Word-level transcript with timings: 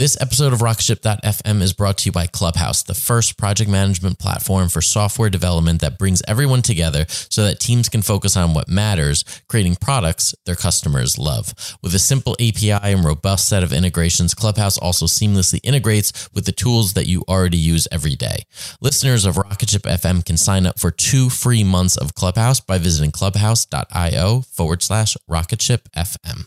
This 0.00 0.16
episode 0.18 0.54
of 0.54 0.60
Rocketship.fm 0.60 1.60
is 1.60 1.74
brought 1.74 1.98
to 1.98 2.06
you 2.06 2.12
by 2.12 2.26
Clubhouse, 2.26 2.82
the 2.82 2.94
first 2.94 3.36
project 3.36 3.68
management 3.68 4.18
platform 4.18 4.70
for 4.70 4.80
software 4.80 5.28
development 5.28 5.82
that 5.82 5.98
brings 5.98 6.22
everyone 6.26 6.62
together 6.62 7.04
so 7.06 7.44
that 7.44 7.60
teams 7.60 7.90
can 7.90 8.00
focus 8.00 8.34
on 8.34 8.54
what 8.54 8.66
matters, 8.66 9.26
creating 9.46 9.76
products 9.76 10.34
their 10.46 10.54
customers 10.54 11.18
love. 11.18 11.52
With 11.82 11.94
a 11.94 11.98
simple 11.98 12.32
API 12.40 12.70
and 12.70 13.04
robust 13.04 13.46
set 13.46 13.62
of 13.62 13.74
integrations, 13.74 14.32
Clubhouse 14.32 14.78
also 14.78 15.04
seamlessly 15.04 15.60
integrates 15.62 16.30
with 16.32 16.46
the 16.46 16.52
tools 16.52 16.94
that 16.94 17.06
you 17.06 17.22
already 17.28 17.58
use 17.58 17.86
every 17.92 18.16
day. 18.16 18.44
Listeners 18.80 19.26
of 19.26 19.36
Rocketship 19.36 19.82
FM 19.82 20.24
can 20.24 20.38
sign 20.38 20.64
up 20.64 20.80
for 20.80 20.90
two 20.90 21.28
free 21.28 21.62
months 21.62 21.98
of 21.98 22.14
Clubhouse 22.14 22.58
by 22.58 22.78
visiting 22.78 23.10
clubhouse.io 23.10 24.40
forward 24.50 24.82
slash 24.82 25.18
Rocketship 25.28 25.90
FM. 25.94 26.46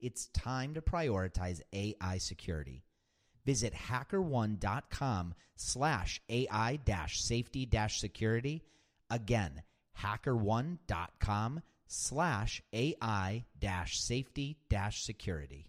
it's 0.00 0.26
time 0.28 0.74
to 0.74 0.80
prioritize 0.80 1.60
AI 1.72 2.18
security. 2.18 2.84
Visit 3.44 3.74
hackerone.com 3.74 5.34
slash 5.56 6.20
AI 6.28 6.78
dash 6.84 7.20
safety 7.20 7.66
dash 7.66 8.00
security. 8.00 8.62
Again, 9.10 9.62
hackerone.com 10.00 11.62
slash 11.86 12.62
AI 12.72 13.44
dash 13.58 14.00
safety 14.00 14.58
dash 14.70 15.02
security. 15.02 15.68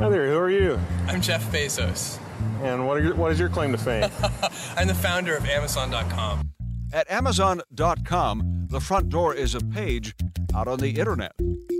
Hi 0.00 0.08
there, 0.08 0.30
who 0.30 0.38
are 0.38 0.48
you? 0.48 0.80
I'm 1.08 1.20
Jeff 1.20 1.52
Bezos. 1.52 2.18
And 2.62 2.86
what, 2.86 2.96
are 2.96 3.02
your, 3.02 3.14
what 3.16 3.32
is 3.32 3.38
your 3.38 3.50
claim 3.50 3.70
to 3.72 3.76
fame? 3.76 4.10
I'm 4.78 4.88
the 4.88 4.94
founder 4.94 5.36
of 5.36 5.44
Amazon.com. 5.44 6.52
At 6.90 7.10
Amazon.com, 7.10 8.68
the 8.70 8.80
front 8.80 9.10
door 9.10 9.34
is 9.34 9.54
a 9.54 9.60
page 9.60 10.14
out 10.54 10.68
on 10.68 10.78
the 10.78 10.88
internet. 10.88 11.32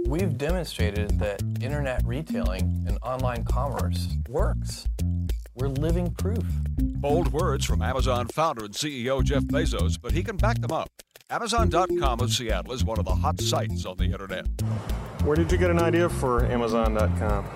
We've 0.06 0.36
demonstrated 0.36 1.18
that 1.18 1.42
internet 1.62 2.04
retailing 2.04 2.84
and 2.86 2.98
online 3.00 3.42
commerce 3.44 4.08
works. 4.28 4.86
We're 5.54 5.68
living 5.68 6.12
proof. 6.12 6.44
Bold 6.76 7.32
words 7.32 7.64
from 7.64 7.80
Amazon 7.80 8.28
founder 8.28 8.66
and 8.66 8.74
CEO 8.74 9.24
Jeff 9.24 9.44
Bezos, 9.44 9.98
but 9.98 10.12
he 10.12 10.22
can 10.22 10.36
back 10.36 10.60
them 10.60 10.72
up. 10.72 10.90
Amazon.com 11.30 12.20
of 12.20 12.30
Seattle 12.30 12.74
is 12.74 12.84
one 12.84 12.98
of 12.98 13.06
the 13.06 13.14
hot 13.14 13.40
sites 13.40 13.86
on 13.86 13.96
the 13.96 14.04
internet. 14.04 14.46
Where 15.22 15.36
did 15.36 15.50
you 15.50 15.56
get 15.56 15.70
an 15.70 15.80
idea 15.80 16.10
for 16.10 16.44
Amazon.com? 16.44 17.46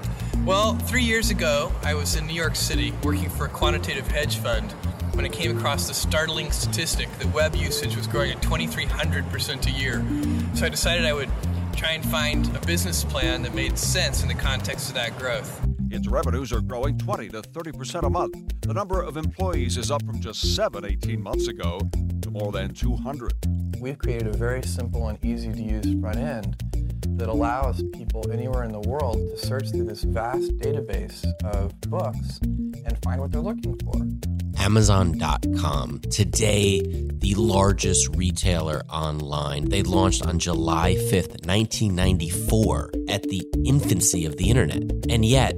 Well, 0.45 0.75
three 0.75 1.03
years 1.03 1.31
ago, 1.31 1.73
I 1.83 1.95
was 1.95 2.17
in 2.17 2.27
New 2.27 2.35
York 2.35 2.55
City 2.55 2.93
working 3.03 3.31
for 3.31 3.47
a 3.47 3.49
quantitative 3.49 4.07
hedge 4.07 4.37
fund 4.37 4.73
when 5.15 5.25
I 5.25 5.29
came 5.31 5.57
across 5.57 5.89
the 5.89 5.95
startling 5.95 6.53
statistic 6.53 7.09
that 7.19 7.33
web 7.33 7.57
usage 7.57 7.97
was 7.97 8.07
growing 8.07 8.31
at 8.31 8.43
2,300% 8.43 9.67
a 9.67 9.71
year. 9.71 10.05
So 10.55 10.67
I 10.67 10.69
decided 10.69 11.07
I 11.07 11.15
would 11.15 11.31
try 11.75 11.93
and 11.93 12.05
find 12.05 12.55
a 12.55 12.61
business 12.67 13.05
plan 13.05 13.41
that 13.41 13.55
made 13.55 13.79
sense 13.79 14.21
in 14.21 14.29
the 14.29 14.35
context 14.35 14.91
of 14.91 14.97
that 14.97 15.19
growth. 15.19 15.67
Its 15.91 16.09
revenues 16.09 16.53
are 16.53 16.61
growing 16.61 16.99
20 16.99 17.31
to 17.31 17.41
30% 17.41 18.03
a 18.03 18.11
month. 18.11 18.37
The 18.61 18.75
number 18.75 19.01
of 19.01 19.17
employees 19.17 19.79
is 19.79 19.91
up 19.91 20.05
from 20.05 20.21
just 20.21 20.55
7 20.55 20.85
18 20.85 21.23
months 21.23 21.49
ago 21.49 21.81
to 22.21 22.31
more 22.31 22.53
than 22.53 22.75
200. 22.75 23.33
We've 23.81 23.97
created 23.97 24.27
a 24.27 24.37
very 24.37 24.63
simple 24.63 25.09
and 25.09 25.19
easy 25.25 25.55
to 25.55 25.63
use 25.63 25.99
front 26.03 26.19
end 26.19 26.74
that 27.17 27.29
allows 27.29 27.83
people 27.95 28.31
anywhere 28.33 28.65
in 28.65 28.73
the 28.73 28.81
world 28.81 29.17
to 29.17 29.37
search 29.39 29.71
through 29.71 29.85
this 29.85 30.03
vast 30.03 30.57
database 30.59 31.25
of 31.45 31.79
books 31.83 32.39
and 32.43 32.99
find 33.03 33.21
what 33.21 33.33
they're 33.33 33.41
looking 33.41 33.79
for. 33.81 33.95
Amazon.com, 34.59 36.01
today 36.11 36.81
the 37.25 37.35
largest 37.35 38.15
retailer 38.17 38.83
online. 38.91 39.69
They 39.69 39.83
launched 39.83 40.27
on 40.27 40.39
July 40.39 40.95
5th, 40.95 41.47
1994, 41.47 42.93
at 43.09 43.23
the 43.25 43.47
infancy 43.65 44.25
of 44.27 44.37
the 44.37 44.51
internet. 44.51 44.83
And 45.09 45.25
yet, 45.25 45.55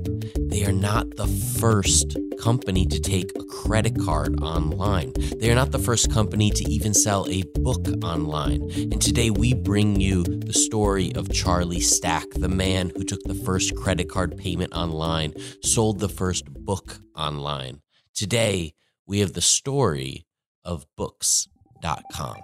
They 0.57 0.65
are 0.65 0.73
not 0.73 1.17
the 1.17 1.27
first 1.61 2.17
company 2.41 2.87
to 2.87 2.99
take 2.99 3.31
a 3.37 3.45
credit 3.45 4.01
card 4.01 4.41
online. 4.41 5.13
They 5.39 5.51
are 5.51 5.55
not 5.55 5.71
the 5.71 5.79
first 5.79 6.11
company 6.11 6.49
to 6.49 6.65
even 6.65 6.95
sell 6.95 7.27
a 7.29 7.43
book 7.57 7.87
online. 8.03 8.63
And 8.75 9.03
today 9.03 9.29
we 9.29 9.53
bring 9.53 10.01
you 10.01 10.23
the 10.23 10.55
story 10.55 11.15
of 11.15 11.31
Charlie 11.31 11.81
Stack, 11.81 12.25
the 12.31 12.49
man 12.49 12.91
who 12.97 13.05
took 13.05 13.23
the 13.25 13.35
first 13.35 13.77
credit 13.77 14.09
card 14.09 14.39
payment 14.39 14.73
online, 14.73 15.35
sold 15.63 15.99
the 15.99 16.09
first 16.09 16.47
book 16.47 17.01
online. 17.15 17.83
Today 18.15 18.73
we 19.07 19.21
have 19.21 19.35
the 19.35 19.43
story 19.43 20.25
of 20.65 20.87
books.com. 20.97 22.37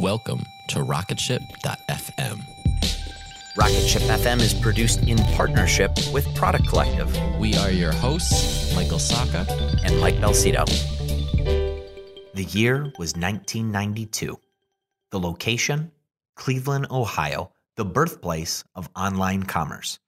Welcome 0.00 0.40
to 0.70 0.80
rocketship.fm. 0.80 2.41
Rocket 3.56 3.86
Ship 3.86 4.02
FM 4.02 4.40
is 4.40 4.54
produced 4.54 5.02
in 5.02 5.18
partnership 5.36 5.90
with 6.12 6.26
Product 6.34 6.66
Collective 6.66 7.14
We 7.38 7.54
are 7.56 7.70
your 7.70 7.92
hosts, 7.92 8.74
Michael 8.74 8.98
Sacca. 8.98 9.46
and 9.84 10.00
Mike 10.00 10.16
Belsito. 10.16 10.64
The 12.34 12.44
year 12.44 12.84
was 12.98 13.14
1992. 13.14 14.38
The 15.10 15.20
location? 15.20 15.90
Cleveland, 16.34 16.86
Ohio, 16.90 17.52
the 17.76 17.84
birthplace 17.84 18.64
of 18.74 18.88
online 18.96 19.42
commerce. 19.42 19.98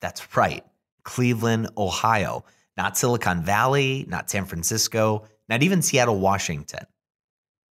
That's 0.00 0.36
right, 0.36 0.64
Cleveland, 1.02 1.70
Ohio, 1.76 2.44
not 2.76 2.96
Silicon 2.96 3.42
Valley, 3.42 4.04
not 4.08 4.30
San 4.30 4.44
Francisco, 4.44 5.24
not 5.48 5.64
even 5.64 5.82
Seattle, 5.82 6.20
Washington. 6.20 6.84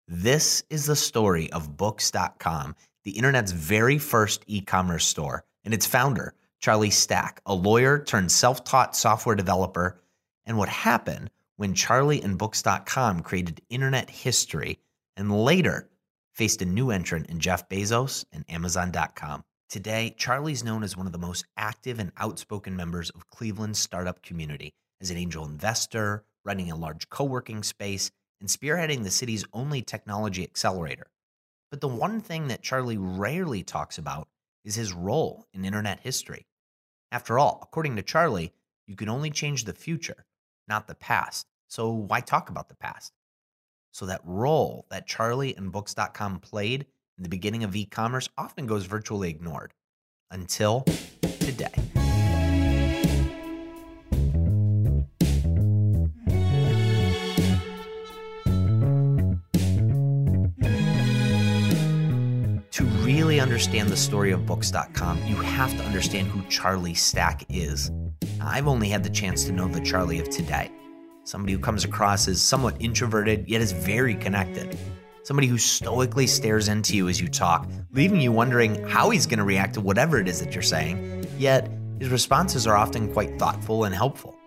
This 0.07 0.63
is 0.71 0.87
the 0.87 0.95
story 0.95 1.51
of 1.51 1.77
Books.com, 1.77 2.75
the 3.03 3.11
internet's 3.11 3.51
very 3.51 3.97
first 3.97 4.43
e 4.47 4.61
commerce 4.61 5.05
store, 5.05 5.45
and 5.63 5.73
its 5.73 5.85
founder, 5.85 6.33
Charlie 6.59 6.89
Stack, 6.89 7.41
a 7.45 7.53
lawyer 7.53 8.03
turned 8.03 8.31
self 8.31 8.63
taught 8.63 8.95
software 8.95 9.35
developer, 9.35 10.01
and 10.45 10.57
what 10.57 10.69
happened 10.69 11.29
when 11.57 11.73
Charlie 11.73 12.21
and 12.21 12.37
Books.com 12.37 13.21
created 13.21 13.61
internet 13.69 14.09
history 14.09 14.79
and 15.15 15.31
later 15.31 15.89
faced 16.33 16.61
a 16.61 16.65
new 16.65 16.89
entrant 16.89 17.27
in 17.27 17.39
Jeff 17.39 17.69
Bezos 17.69 18.25
and 18.31 18.43
Amazon.com. 18.49 19.43
Today, 19.69 20.13
Charlie's 20.17 20.63
known 20.63 20.83
as 20.83 20.97
one 20.97 21.05
of 21.05 21.11
the 21.11 21.17
most 21.17 21.45
active 21.57 21.99
and 21.99 22.11
outspoken 22.17 22.75
members 22.75 23.09
of 23.11 23.29
Cleveland's 23.29 23.79
startup 23.79 24.21
community 24.21 24.73
as 25.01 25.09
an 25.09 25.17
angel 25.17 25.45
investor, 25.45 26.25
running 26.45 26.71
a 26.71 26.75
large 26.75 27.09
co 27.09 27.23
working 27.23 27.63
space, 27.63 28.11
and 28.39 28.49
spearheading 28.49 29.03
the 29.03 29.11
city's 29.11 29.45
only 29.53 29.81
technology 29.81 30.43
accelerator. 30.43 31.07
But 31.73 31.81
the 31.81 31.87
one 31.87 32.21
thing 32.21 32.49
that 32.49 32.61
Charlie 32.61 32.99
rarely 32.99 33.63
talks 33.63 33.97
about 33.97 34.27
is 34.63 34.75
his 34.75 34.93
role 34.93 35.47
in 35.55 35.65
internet 35.65 36.01
history. 36.01 36.45
After 37.11 37.39
all, 37.39 37.61
according 37.63 37.95
to 37.95 38.03
Charlie, 38.03 38.53
you 38.85 38.95
can 38.95 39.09
only 39.09 39.31
change 39.31 39.63
the 39.63 39.73
future, 39.73 40.27
not 40.67 40.85
the 40.85 40.93
past. 40.93 41.47
So 41.69 41.89
why 41.89 42.19
talk 42.19 42.51
about 42.51 42.69
the 42.69 42.75
past? 42.75 43.11
So 43.91 44.05
that 44.05 44.21
role 44.23 44.85
that 44.91 45.07
Charlie 45.07 45.55
and 45.55 45.71
Books.com 45.71 46.41
played 46.41 46.85
in 47.17 47.23
the 47.23 47.27
beginning 47.27 47.63
of 47.63 47.75
e 47.75 47.85
commerce 47.85 48.29
often 48.37 48.67
goes 48.67 48.85
virtually 48.85 49.31
ignored 49.31 49.73
until 50.29 50.81
today. 51.39 52.02
Understand 63.43 63.89
the 63.89 63.97
story 63.97 64.31
of 64.31 64.45
Books.com, 64.45 65.21
you 65.27 65.35
have 65.35 65.69
to 65.75 65.83
understand 65.83 66.27
who 66.27 66.41
Charlie 66.49 66.93
Stack 66.93 67.43
is. 67.49 67.91
I've 68.41 68.69
only 68.69 68.87
had 68.87 69.03
the 69.03 69.09
chance 69.09 69.43
to 69.43 69.51
know 69.51 69.67
the 69.67 69.81
Charlie 69.81 70.19
of 70.19 70.29
today. 70.29 70.71
Somebody 71.25 71.51
who 71.51 71.59
comes 71.59 71.83
across 71.83 72.29
as 72.29 72.41
somewhat 72.41 72.77
introverted, 72.79 73.49
yet 73.49 73.59
is 73.61 73.73
very 73.73 74.15
connected. 74.15 74.77
Somebody 75.23 75.47
who 75.47 75.57
stoically 75.57 76.25
stares 76.25 76.69
into 76.69 76.95
you 76.95 77.09
as 77.09 77.19
you 77.19 77.27
talk, 77.27 77.69
leaving 77.91 78.21
you 78.21 78.31
wondering 78.31 78.81
how 78.87 79.09
he's 79.09 79.25
going 79.25 79.39
to 79.39 79.45
react 79.45 79.73
to 79.73 79.81
whatever 79.81 80.17
it 80.19 80.29
is 80.29 80.39
that 80.39 80.53
you're 80.53 80.61
saying, 80.61 81.27
yet 81.37 81.69
his 81.99 82.09
responses 82.09 82.65
are 82.65 82.77
often 82.77 83.11
quite 83.11 83.37
thoughtful 83.37 83.83
and 83.83 83.93
helpful. 83.93 84.37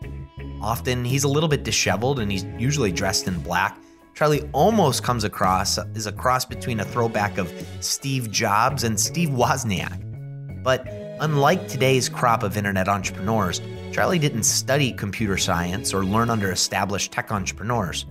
Often 0.63 1.05
he's 1.05 1.25
a 1.25 1.29
little 1.29 1.51
bit 1.51 1.65
disheveled 1.65 2.19
and 2.19 2.33
he's 2.33 2.45
usually 2.59 2.93
dressed 2.93 3.29
in 3.29 3.39
black. 3.41 3.77
Charlie 4.17 4.49
almost 4.55 5.03
comes 5.03 5.25
across 5.25 5.77
as 5.77 6.07
a 6.07 6.13
cross 6.13 6.47
between 6.47 6.81
a 6.81 6.87
throwback 6.87 7.37
of 7.37 7.53
Steve 7.81 8.31
Jobs 8.31 8.83
and 8.83 8.99
Steve 8.99 9.29
Wozniak. 9.29 10.63
But 10.63 10.89
unlike 11.21 11.69
today's 11.69 12.09
crop 12.09 12.43
of 12.43 12.57
internet 12.57 12.89
entrepreneurs, 12.89 13.61
Charlie 13.93 14.19
didn't 14.19 14.45
study 14.45 14.93
computer 14.95 15.37
science 15.37 15.93
or 15.93 16.03
learn 16.03 16.31
under 16.31 16.51
established 16.51 17.13
tech 17.13 17.31
entrepreneurs. 17.31 18.07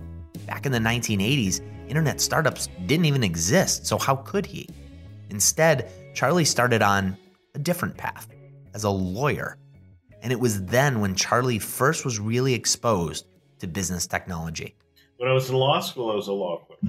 Back 0.46 0.64
in 0.64 0.70
the 0.70 0.78
1980s, 0.78 1.60
internet 1.88 2.20
startups 2.20 2.68
didn't 2.86 3.06
even 3.06 3.24
exist, 3.24 3.84
so 3.84 3.98
how 3.98 4.14
could 4.14 4.46
he? 4.46 4.68
Instead, 5.30 5.90
Charlie 6.14 6.44
started 6.44 6.82
on 6.82 7.16
a 7.56 7.58
different 7.58 7.96
path 7.96 8.28
as 8.74 8.84
a 8.84 8.90
lawyer. 8.90 9.58
And 10.22 10.30
it 10.30 10.38
was 10.38 10.66
then 10.66 11.00
when 11.00 11.16
Charlie 11.16 11.58
first 11.58 12.04
was 12.04 12.20
really 12.20 12.54
exposed 12.54 13.26
to 13.58 13.66
business 13.66 14.06
technology. 14.06 14.75
When 15.16 15.30
I 15.30 15.32
was 15.32 15.48
in 15.48 15.56
law 15.56 15.80
school, 15.80 16.10
I 16.10 16.14
was 16.14 16.28
a 16.28 16.32
law 16.32 16.58
clerk 16.58 16.80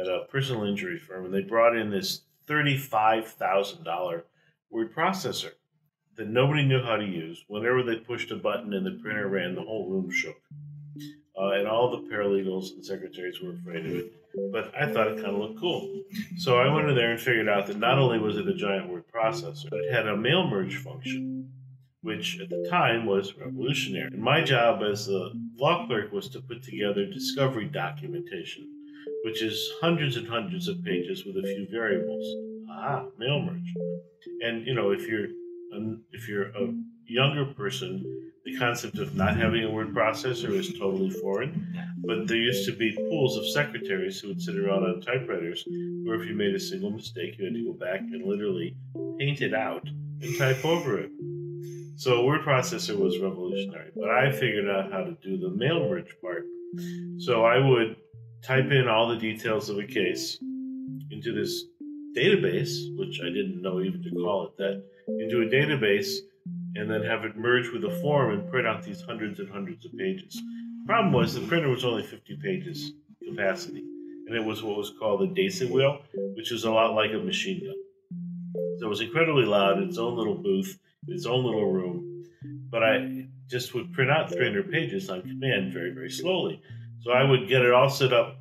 at 0.00 0.06
a 0.06 0.26
personal 0.30 0.64
injury 0.64 0.98
firm, 0.98 1.24
and 1.24 1.34
they 1.34 1.40
brought 1.40 1.76
in 1.76 1.90
this 1.90 2.22
$35,000 2.48 4.22
word 4.70 4.94
processor 4.94 5.52
that 6.16 6.28
nobody 6.28 6.62
knew 6.62 6.82
how 6.82 6.96
to 6.96 7.04
use. 7.04 7.44
Whenever 7.48 7.82
they 7.82 7.96
pushed 7.96 8.30
a 8.30 8.36
button 8.36 8.74
and 8.74 8.86
the 8.86 9.00
printer 9.02 9.28
ran, 9.28 9.54
the 9.54 9.62
whole 9.62 9.88
room 9.88 10.10
shook. 10.10 10.40
Uh, 11.40 11.50
and 11.50 11.68
all 11.68 11.90
the 11.90 12.08
paralegals 12.12 12.72
and 12.72 12.84
secretaries 12.84 13.40
were 13.40 13.52
afraid 13.52 13.86
of 13.86 13.92
it. 13.92 14.12
But 14.52 14.72
I 14.74 14.92
thought 14.92 15.08
it 15.08 15.16
kind 15.16 15.34
of 15.34 15.38
looked 15.38 15.60
cool. 15.60 16.02
So 16.36 16.58
I 16.58 16.72
went 16.72 16.88
in 16.88 16.96
there 16.96 17.12
and 17.12 17.20
figured 17.20 17.48
out 17.48 17.66
that 17.68 17.78
not 17.78 17.98
only 17.98 18.18
was 18.18 18.36
it 18.36 18.48
a 18.48 18.54
giant 18.54 18.88
word 18.88 19.04
processor, 19.12 19.72
it 19.72 19.92
had 19.92 20.06
a 20.06 20.16
mail 20.16 20.48
merge 20.48 20.76
function, 20.76 21.50
which 22.02 22.38
at 22.40 22.48
the 22.48 22.66
time 22.70 23.06
was 23.06 23.36
revolutionary. 23.36 24.10
My 24.16 24.42
job 24.42 24.82
as 24.82 25.08
a 25.08 25.30
law 25.56 25.86
clerk 25.86 26.12
was 26.12 26.28
to 26.30 26.40
put 26.40 26.62
together 26.62 27.06
discovery 27.06 27.66
documentation, 27.66 28.68
which 29.24 29.42
is 29.42 29.68
hundreds 29.80 30.16
and 30.16 30.26
hundreds 30.26 30.68
of 30.68 30.82
pages 30.84 31.24
with 31.24 31.36
a 31.36 31.42
few 31.42 31.66
variables. 31.70 32.24
Ah, 32.70 33.04
mail 33.18 33.40
merge. 33.42 33.74
And 34.42 34.66
you 34.66 34.74
know, 34.74 34.92
if 34.92 35.06
you're 35.08 35.28
if 36.12 36.28
you're 36.28 36.48
a 36.48 36.74
younger 37.06 37.44
person, 37.44 38.32
the 38.44 38.56
concept 38.58 38.98
of 38.98 39.14
not 39.14 39.36
having 39.36 39.64
a 39.64 39.70
word 39.70 39.94
processor 39.94 40.50
is 40.50 40.72
totally 40.78 41.10
foreign. 41.10 41.66
But 42.06 42.26
there 42.28 42.36
used 42.36 42.64
to 42.66 42.76
be 42.76 42.92
pools 42.92 43.36
of 43.36 43.46
secretaries 43.48 44.20
who 44.20 44.28
would 44.28 44.40
sit 44.40 44.56
around 44.56 44.84
on 44.84 45.00
typewriters, 45.00 45.64
where 46.04 46.20
if 46.20 46.28
you 46.28 46.34
made 46.34 46.54
a 46.54 46.60
single 46.60 46.90
mistake, 46.90 47.36
you 47.38 47.44
had 47.44 47.54
to 47.54 47.64
go 47.64 47.72
back 47.72 48.00
and 48.00 48.24
literally 48.24 48.76
paint 49.18 49.42
it 49.42 49.52
out 49.52 49.86
and 49.86 50.38
type 50.38 50.64
over 50.64 50.98
it. 50.98 51.10
So 51.98 52.24
word 52.24 52.42
processor 52.42 52.96
was 52.96 53.18
revolutionary, 53.18 53.90
but 53.96 54.08
I 54.08 54.30
figured 54.30 54.70
out 54.70 54.92
how 54.92 55.02
to 55.02 55.16
do 55.20 55.36
the 55.36 55.50
mail 55.50 55.80
merge 55.80 56.14
part. 56.22 56.44
So 57.18 57.44
I 57.44 57.58
would 57.58 57.96
type 58.40 58.70
in 58.70 58.86
all 58.86 59.08
the 59.08 59.16
details 59.16 59.68
of 59.68 59.78
a 59.78 59.84
case 59.84 60.38
into 61.10 61.34
this 61.34 61.64
database, 62.16 62.96
which 62.96 63.20
I 63.20 63.30
didn't 63.30 63.60
know 63.60 63.80
even 63.80 64.00
to 64.04 64.10
call 64.10 64.46
it 64.46 64.56
that, 64.58 64.84
into 65.08 65.42
a 65.42 65.46
database, 65.46 66.18
and 66.76 66.88
then 66.88 67.02
have 67.02 67.24
it 67.24 67.36
merge 67.36 67.68
with 67.72 67.82
a 67.82 68.00
form 68.00 68.32
and 68.32 68.48
print 68.48 68.68
out 68.68 68.84
these 68.84 69.02
hundreds 69.02 69.40
and 69.40 69.50
hundreds 69.50 69.84
of 69.84 69.90
pages. 69.98 70.40
Problem 70.86 71.12
was 71.12 71.34
the 71.34 71.40
printer 71.48 71.68
was 71.68 71.84
only 71.84 72.04
50 72.04 72.38
pages 72.40 72.92
capacity, 73.26 73.82
and 74.28 74.36
it 74.36 74.44
was 74.44 74.62
what 74.62 74.76
was 74.76 74.92
called 75.00 75.22
a 75.22 75.34
Daisy 75.34 75.66
wheel, 75.66 75.98
which 76.36 76.52
is 76.52 76.62
a 76.62 76.70
lot 76.70 76.94
like 76.94 77.10
a 77.12 77.18
machine 77.18 77.58
gun. 77.58 77.74
So 78.78 78.86
it 78.86 78.88
was 78.88 79.00
incredibly 79.00 79.44
loud, 79.44 79.78
its 79.82 79.98
own 79.98 80.16
little 80.16 80.36
booth, 80.36 80.78
its 81.08 81.26
own 81.26 81.44
little 81.44 81.70
room. 81.70 82.24
But 82.70 82.82
I 82.82 83.26
just 83.48 83.74
would 83.74 83.92
print 83.92 84.10
out 84.10 84.30
300 84.30 84.70
pages 84.70 85.08
on 85.10 85.22
command 85.22 85.72
very, 85.72 85.90
very 85.90 86.10
slowly. 86.10 86.62
So 87.02 87.12
I 87.12 87.24
would 87.24 87.48
get 87.48 87.62
it 87.62 87.72
all 87.72 87.88
set 87.88 88.12
up, 88.12 88.38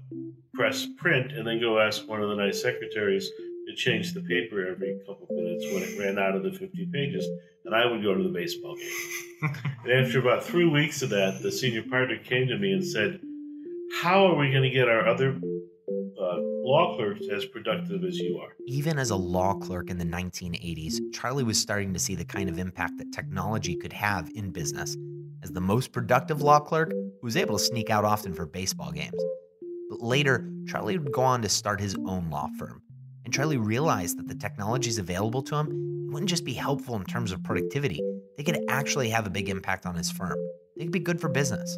press 0.54 0.88
print, 0.98 1.32
and 1.32 1.48
then 1.48 1.60
go 1.60 1.80
ask 1.80 2.08
one 2.08 2.22
of 2.22 2.30
the 2.30 2.36
nice 2.36 2.62
secretaries 2.62 3.30
to 3.68 3.76
change 3.76 4.14
the 4.14 4.22
paper 4.22 4.68
every 4.68 5.00
couple 5.06 5.28
minutes 5.30 5.66
when 5.74 5.84
it 5.84 6.00
ran 6.00 6.18
out 6.18 6.36
of 6.36 6.44
the 6.44 6.52
50 6.52 6.90
pages. 6.92 7.26
And 7.66 7.76
I 7.76 7.86
would 7.86 8.04
go 8.04 8.16
to 8.16 8.24
the 8.24 8.30
baseball 8.30 8.76
game. 8.76 9.56
and 9.84 10.06
after 10.06 10.20
about 10.20 10.44
three 10.44 10.68
weeks 10.68 11.02
of 11.02 11.10
that, 11.10 11.42
the 11.42 11.52
senior 11.52 11.84
partner 11.84 12.18
came 12.18 12.48
to 12.48 12.58
me 12.58 12.72
and 12.72 12.86
said, 12.86 13.20
How 14.02 14.28
are 14.28 14.36
we 14.36 14.52
going 14.52 14.62
to 14.62 14.70
get 14.70 14.88
our 14.88 15.08
other 15.08 15.32
uh, 15.32 16.38
law 16.38 16.96
clerks 16.96 17.26
as 17.34 17.46
productive 17.46 18.04
as 18.04 18.16
you 18.20 18.38
are? 18.38 18.54
Even 18.68 19.00
as 19.00 19.10
a 19.10 19.16
law 19.16 19.56
clerk 19.56 19.90
in 19.90 19.98
the 19.98 20.06
1980s, 20.06 21.00
Charlie 21.14 21.44
was 21.44 21.60
starting 21.60 21.94
to 21.94 22.00
see 22.00 22.14
the 22.14 22.24
kind 22.24 22.48
of 22.48 22.60
impact 22.60 23.00
that 23.00 23.12
technology 23.12 23.76
could 23.76 23.94
have 23.94 24.30
in 24.36 24.52
business. 24.52 24.96
As 25.42 25.52
the 25.52 25.62
most 25.62 25.92
productive 25.94 26.44
law 26.44 26.60
clerk 26.60 26.92
who 26.92 27.20
was 27.24 27.36
able 27.36 27.58
to 27.58 27.64
sneak 27.64 27.90
out 27.90 28.06
often 28.06 28.36
for 28.36 28.46
baseball 28.46 28.92
games. 28.92 29.20
But 29.90 30.02
later, 30.02 30.48
Charlie 30.68 31.00
would 31.00 31.12
go 31.12 31.24
on 31.24 31.42
to 31.42 31.50
start 31.50 31.82
his 31.82 31.96
own 32.06 32.30
law 32.30 32.50
firm. 32.60 32.84
And 33.26 33.34
Charlie 33.34 33.58
realized 33.58 34.20
that 34.20 34.28
the 34.28 34.36
technologies 34.36 35.00
available 35.00 35.42
to 35.42 35.56
him 35.56 36.12
wouldn't 36.12 36.30
just 36.30 36.46
be 36.46 36.54
helpful 36.54 36.96
in 36.98 37.04
terms 37.06 37.32
of 37.32 37.44
productivity, 37.44 38.00
they 38.38 38.44
could 38.44 38.60
actually 38.70 39.10
have 39.10 39.26
a 39.26 39.32
big 39.32 39.50
impact 39.50 39.88
on 39.88 39.96
his 39.96 40.12
firm. 40.12 40.38
They 40.78 40.84
could 40.84 40.94
be 40.94 41.00
good 41.00 41.20
for 41.20 41.30
business. 41.30 41.76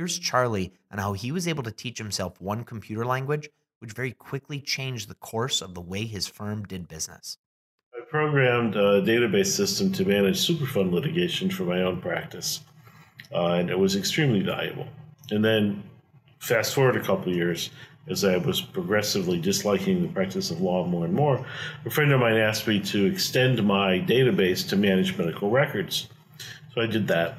Here's 0.00 0.18
Charlie 0.18 0.72
on 0.90 0.96
how 0.96 1.12
he 1.12 1.30
was 1.30 1.46
able 1.46 1.62
to 1.62 1.70
teach 1.70 1.98
himself 1.98 2.40
one 2.40 2.64
computer 2.64 3.04
language, 3.04 3.50
which 3.80 3.92
very 3.92 4.12
quickly 4.12 4.58
changed 4.58 5.10
the 5.10 5.14
course 5.14 5.60
of 5.60 5.74
the 5.74 5.82
way 5.82 6.06
his 6.06 6.26
firm 6.26 6.64
did 6.64 6.88
business. 6.88 7.36
I 7.94 8.00
programmed 8.08 8.76
a 8.76 9.02
database 9.02 9.48
system 9.48 9.92
to 9.92 10.06
manage 10.06 10.38
Superfund 10.38 10.90
litigation 10.90 11.50
for 11.50 11.64
my 11.64 11.82
own 11.82 12.00
practice, 12.00 12.60
uh, 13.30 13.48
and 13.48 13.68
it 13.68 13.78
was 13.78 13.94
extremely 13.94 14.40
valuable. 14.40 14.88
And 15.32 15.44
then, 15.44 15.82
fast 16.38 16.72
forward 16.72 16.96
a 16.96 17.04
couple 17.04 17.30
years, 17.34 17.68
as 18.08 18.24
I 18.24 18.38
was 18.38 18.62
progressively 18.62 19.38
disliking 19.38 20.00
the 20.00 20.08
practice 20.08 20.50
of 20.50 20.62
law 20.62 20.86
more 20.86 21.04
and 21.04 21.12
more, 21.12 21.44
a 21.84 21.90
friend 21.90 22.10
of 22.10 22.20
mine 22.20 22.38
asked 22.38 22.66
me 22.66 22.80
to 22.84 23.04
extend 23.04 23.62
my 23.62 24.00
database 24.00 24.66
to 24.70 24.76
manage 24.76 25.18
medical 25.18 25.50
records. 25.50 26.08
So 26.74 26.80
I 26.80 26.86
did 26.86 27.06
that. 27.08 27.36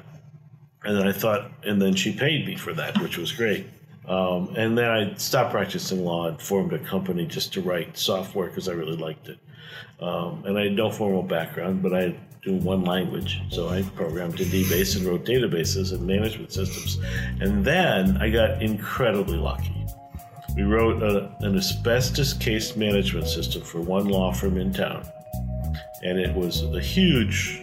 And 0.84 0.96
then 0.96 1.06
I 1.06 1.12
thought, 1.12 1.50
and 1.64 1.80
then 1.80 1.94
she 1.94 2.12
paid 2.12 2.46
me 2.46 2.56
for 2.56 2.72
that, 2.74 3.00
which 3.00 3.16
was 3.16 3.32
great. 3.32 3.66
Um, 4.08 4.54
and 4.56 4.76
then 4.76 4.90
I 4.90 5.14
stopped 5.14 5.52
practicing 5.52 6.04
law 6.04 6.26
and 6.26 6.40
formed 6.40 6.72
a 6.72 6.78
company 6.78 7.24
just 7.26 7.52
to 7.54 7.60
write 7.60 7.96
software 7.96 8.48
because 8.48 8.68
I 8.68 8.72
really 8.72 8.96
liked 8.96 9.28
it. 9.28 9.38
Um, 10.00 10.44
and 10.44 10.58
I 10.58 10.64
had 10.64 10.72
no 10.72 10.90
formal 10.90 11.22
background, 11.22 11.82
but 11.82 11.94
I 11.94 12.16
do 12.42 12.56
one 12.56 12.82
language. 12.82 13.40
So 13.50 13.68
I 13.68 13.82
programmed 13.94 14.40
in 14.40 14.48
DBase 14.48 14.96
and 14.96 15.06
wrote 15.06 15.24
databases 15.24 15.92
and 15.92 16.04
management 16.04 16.52
systems. 16.52 16.98
And 17.40 17.64
then 17.64 18.16
I 18.16 18.28
got 18.30 18.60
incredibly 18.60 19.38
lucky. 19.38 19.86
We 20.56 20.64
wrote 20.64 21.02
a, 21.02 21.34
an 21.40 21.56
asbestos 21.56 22.34
case 22.34 22.76
management 22.76 23.28
system 23.28 23.62
for 23.62 23.80
one 23.80 24.08
law 24.08 24.32
firm 24.32 24.58
in 24.58 24.72
town. 24.72 25.06
And 26.02 26.18
it 26.18 26.34
was 26.34 26.62
a 26.64 26.80
huge 26.80 27.62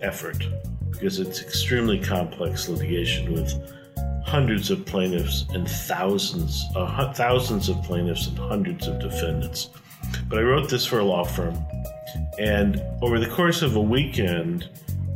effort 0.00 0.44
because 0.98 1.20
it's 1.20 1.40
extremely 1.40 1.98
complex 1.98 2.68
litigation 2.68 3.32
with 3.32 3.54
hundreds 4.24 4.70
of 4.70 4.84
plaintiffs 4.84 5.46
and 5.54 5.68
thousands, 5.68 6.64
uh, 6.76 7.12
thousands 7.12 7.68
of 7.68 7.80
plaintiffs 7.82 8.26
and 8.26 8.38
hundreds 8.38 8.86
of 8.86 8.98
defendants. 8.98 9.70
But 10.28 10.38
I 10.38 10.42
wrote 10.42 10.68
this 10.68 10.84
for 10.84 10.98
a 10.98 11.04
law 11.04 11.24
firm, 11.24 11.56
and 12.38 12.82
over 13.02 13.18
the 13.18 13.28
course 13.28 13.62
of 13.62 13.76
a 13.76 13.80
weekend, 13.80 14.68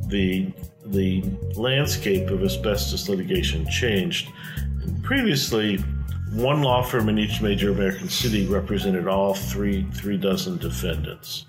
the 0.07 0.53
the 0.87 1.23
landscape 1.55 2.29
of 2.31 2.43
asbestos 2.43 3.09
litigation 3.09 3.69
changed. 3.69 4.29
Previously, 5.03 5.79
one 6.33 6.63
law 6.63 6.83
firm 6.83 7.11
in 7.11 7.19
each 7.19 7.43
major 7.43 7.73
American 7.73 8.09
city 8.09 8.47
represented 8.47 9.07
all 9.07 9.35
three 9.35 9.87
three 9.93 10.17
dozen 10.17 10.57
defendants. 10.57 11.45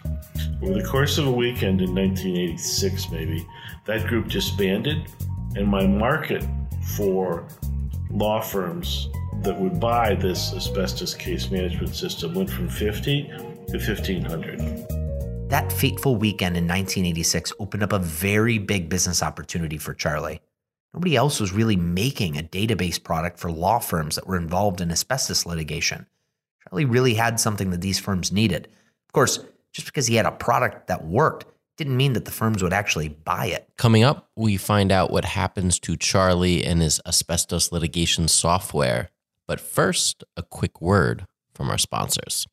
Over 0.61 0.73
the 0.73 0.83
course 0.83 1.17
of 1.17 1.27
a 1.27 1.31
weekend 1.31 1.81
in 1.81 1.95
1986, 1.95 3.09
maybe 3.09 3.47
that 3.85 4.07
group 4.07 4.27
disbanded, 4.27 5.07
and 5.55 5.67
my 5.67 5.87
market 5.87 6.45
for 6.97 7.47
law 8.11 8.41
firms 8.41 9.09
that 9.41 9.59
would 9.59 9.79
buy 9.79 10.15
this 10.15 10.53
asbestos 10.53 11.13
case 11.13 11.49
management 11.49 11.95
system 11.95 12.33
went 12.33 12.49
from 12.49 12.67
50 12.67 13.23
to 13.23 13.77
1500. 13.77 15.49
That 15.49 15.71
fateful 15.71 16.15
weekend 16.15 16.57
in 16.57 16.63
1986 16.63 17.53
opened 17.59 17.83
up 17.83 17.93
a 17.93 17.99
very 17.99 18.57
big 18.57 18.89
business 18.89 19.23
opportunity 19.23 19.77
for 19.77 19.93
Charlie. 19.93 20.41
Nobody 20.93 21.15
else 21.15 21.39
was 21.39 21.51
really 21.51 21.75
making 21.75 22.37
a 22.37 22.43
database 22.43 23.03
product 23.03 23.39
for 23.39 23.51
law 23.51 23.79
firms 23.79 24.15
that 24.15 24.27
were 24.27 24.37
involved 24.37 24.79
in 24.79 24.91
asbestos 24.91 25.45
litigation. 25.45 26.05
Charlie 26.63 26.85
really 26.85 27.15
had 27.15 27.39
something 27.39 27.71
that 27.71 27.81
these 27.81 27.99
firms 27.99 28.31
needed. 28.31 28.67
Of 29.07 29.13
course, 29.13 29.39
just 29.71 29.87
because 29.87 30.07
he 30.07 30.15
had 30.15 30.25
a 30.25 30.31
product 30.31 30.87
that 30.87 31.05
worked 31.05 31.45
didn't 31.77 31.97
mean 31.97 32.13
that 32.13 32.25
the 32.25 32.31
firms 32.31 32.61
would 32.61 32.73
actually 32.73 33.09
buy 33.09 33.47
it. 33.47 33.67
Coming 33.77 34.03
up, 34.03 34.29
we 34.35 34.57
find 34.57 34.91
out 34.91 35.11
what 35.11 35.25
happens 35.25 35.79
to 35.79 35.97
Charlie 35.97 36.63
and 36.63 36.81
his 36.81 37.01
asbestos 37.05 37.71
litigation 37.71 38.27
software. 38.27 39.09
But 39.47 39.59
first, 39.59 40.23
a 40.37 40.43
quick 40.43 40.79
word 40.79 41.25
from 41.55 41.71
our 41.71 41.79
sponsors. 41.79 42.47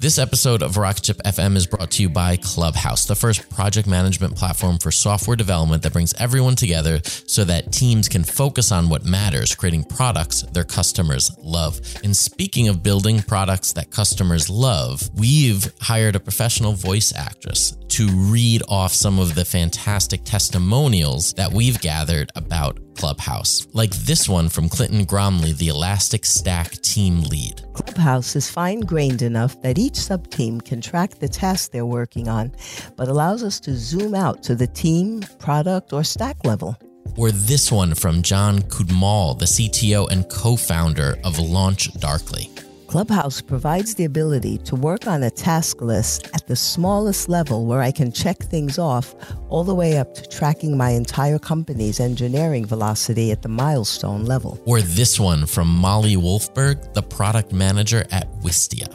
This 0.00 0.16
episode 0.20 0.62
of 0.62 0.76
Rocketship 0.76 1.16
FM 1.24 1.56
is 1.56 1.66
brought 1.66 1.90
to 1.90 2.02
you 2.04 2.08
by 2.08 2.36
Clubhouse, 2.36 3.04
the 3.04 3.16
first 3.16 3.50
project 3.50 3.88
management 3.88 4.36
platform 4.36 4.78
for 4.78 4.92
software 4.92 5.34
development 5.34 5.82
that 5.82 5.92
brings 5.92 6.14
everyone 6.20 6.54
together 6.54 7.00
so 7.02 7.42
that 7.42 7.72
teams 7.72 8.08
can 8.08 8.22
focus 8.22 8.70
on 8.70 8.88
what 8.88 9.04
matters, 9.04 9.56
creating 9.56 9.82
products 9.82 10.42
their 10.42 10.62
customers 10.62 11.32
love. 11.42 11.80
And 12.04 12.16
speaking 12.16 12.68
of 12.68 12.80
building 12.80 13.22
products 13.22 13.72
that 13.72 13.90
customers 13.90 14.48
love, 14.48 15.02
we've 15.16 15.68
hired 15.80 16.14
a 16.14 16.20
professional 16.20 16.74
voice 16.74 17.12
actress 17.16 17.76
to 17.88 18.06
read 18.06 18.62
off 18.68 18.92
some 18.92 19.18
of 19.18 19.34
the 19.34 19.44
fantastic 19.44 20.22
testimonials 20.22 21.32
that 21.32 21.52
we've 21.52 21.80
gathered 21.80 22.30
about 22.36 22.78
Clubhouse, 22.98 23.68
like 23.72 23.92
this 23.92 24.28
one 24.28 24.48
from 24.48 24.68
Clinton 24.68 25.04
Gormley, 25.04 25.52
the 25.52 25.68
Elastic 25.68 26.26
Stack 26.26 26.72
team 26.82 27.22
lead. 27.22 27.62
Clubhouse 27.72 28.34
is 28.34 28.50
fine 28.50 28.80
grained 28.80 29.22
enough 29.22 29.62
that 29.62 29.78
each 29.78 29.94
sub 29.94 30.28
team 30.30 30.60
can 30.60 30.80
track 30.80 31.14
the 31.20 31.28
task 31.28 31.70
they're 31.70 31.86
working 31.86 32.26
on, 32.26 32.52
but 32.96 33.06
allows 33.06 33.44
us 33.44 33.60
to 33.60 33.76
zoom 33.76 34.16
out 34.16 34.42
to 34.42 34.56
the 34.56 34.66
team, 34.66 35.22
product, 35.38 35.92
or 35.92 36.02
stack 36.02 36.44
level. 36.44 36.76
Or 37.16 37.30
this 37.30 37.70
one 37.70 37.94
from 37.94 38.22
John 38.22 38.58
Kodumal, 38.62 39.38
the 39.38 39.44
CTO 39.44 40.10
and 40.10 40.28
co 40.28 40.56
founder 40.56 41.16
of 41.24 41.38
Launch 41.38 41.92
Darkly. 42.00 42.50
Clubhouse 42.88 43.42
provides 43.42 43.96
the 43.96 44.06
ability 44.06 44.56
to 44.56 44.74
work 44.74 45.06
on 45.06 45.22
a 45.22 45.30
task 45.30 45.82
list 45.82 46.26
at 46.32 46.46
the 46.46 46.56
smallest 46.56 47.28
level 47.28 47.66
where 47.66 47.82
I 47.82 47.90
can 47.90 48.10
check 48.10 48.38
things 48.38 48.78
off, 48.78 49.14
all 49.50 49.62
the 49.62 49.74
way 49.74 49.98
up 49.98 50.14
to 50.14 50.26
tracking 50.26 50.74
my 50.74 50.92
entire 50.92 51.38
company's 51.38 52.00
engineering 52.00 52.64
velocity 52.64 53.30
at 53.30 53.42
the 53.42 53.48
milestone 53.50 54.24
level. 54.24 54.58
Or 54.64 54.80
this 54.80 55.20
one 55.20 55.44
from 55.44 55.68
Molly 55.68 56.16
Wolfberg, 56.16 56.94
the 56.94 57.02
product 57.02 57.52
manager 57.52 58.06
at 58.10 58.26
Wistia. 58.40 58.88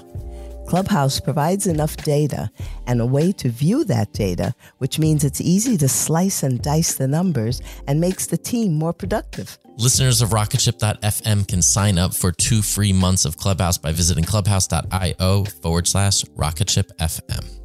Clubhouse 0.67 1.19
provides 1.19 1.67
enough 1.67 1.95
data 1.97 2.49
and 2.87 2.99
a 2.99 3.05
way 3.05 3.31
to 3.33 3.49
view 3.49 3.83
that 3.83 4.11
data, 4.11 4.55
which 4.79 4.97
means 4.97 5.23
it's 5.23 5.39
easy 5.39 5.77
to 5.77 5.87
slice 5.87 6.41
and 6.41 6.63
dice 6.63 6.95
the 6.95 7.07
numbers 7.07 7.61
and 7.87 8.01
makes 8.01 8.25
the 8.25 8.37
team 8.37 8.73
more 8.73 8.93
productive. 8.93 9.59
Listeners 9.75 10.21
of 10.21 10.29
rocketship.fm 10.29 11.47
can 11.47 11.61
sign 11.61 11.97
up 11.97 12.13
for 12.13 12.31
two 12.31 12.61
free 12.61 12.93
months 12.93 13.25
of 13.25 13.37
Clubhouse 13.37 13.77
by 13.77 13.91
visiting 13.91 14.23
clubhouse.io 14.23 15.45
forward 15.45 15.87
slash 15.87 16.23
rocketshipfm. 16.37 17.59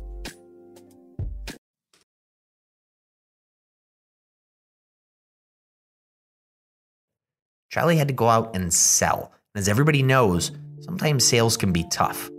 Charlie 7.70 7.98
had 7.98 8.08
to 8.08 8.14
go 8.14 8.28
out 8.28 8.56
and 8.56 8.72
sell. 8.72 9.30
As 9.54 9.68
everybody 9.68 10.02
knows, 10.02 10.52
sometimes 10.80 11.24
sales 11.26 11.58
can 11.58 11.72
be 11.72 11.84
tough. 11.90 12.30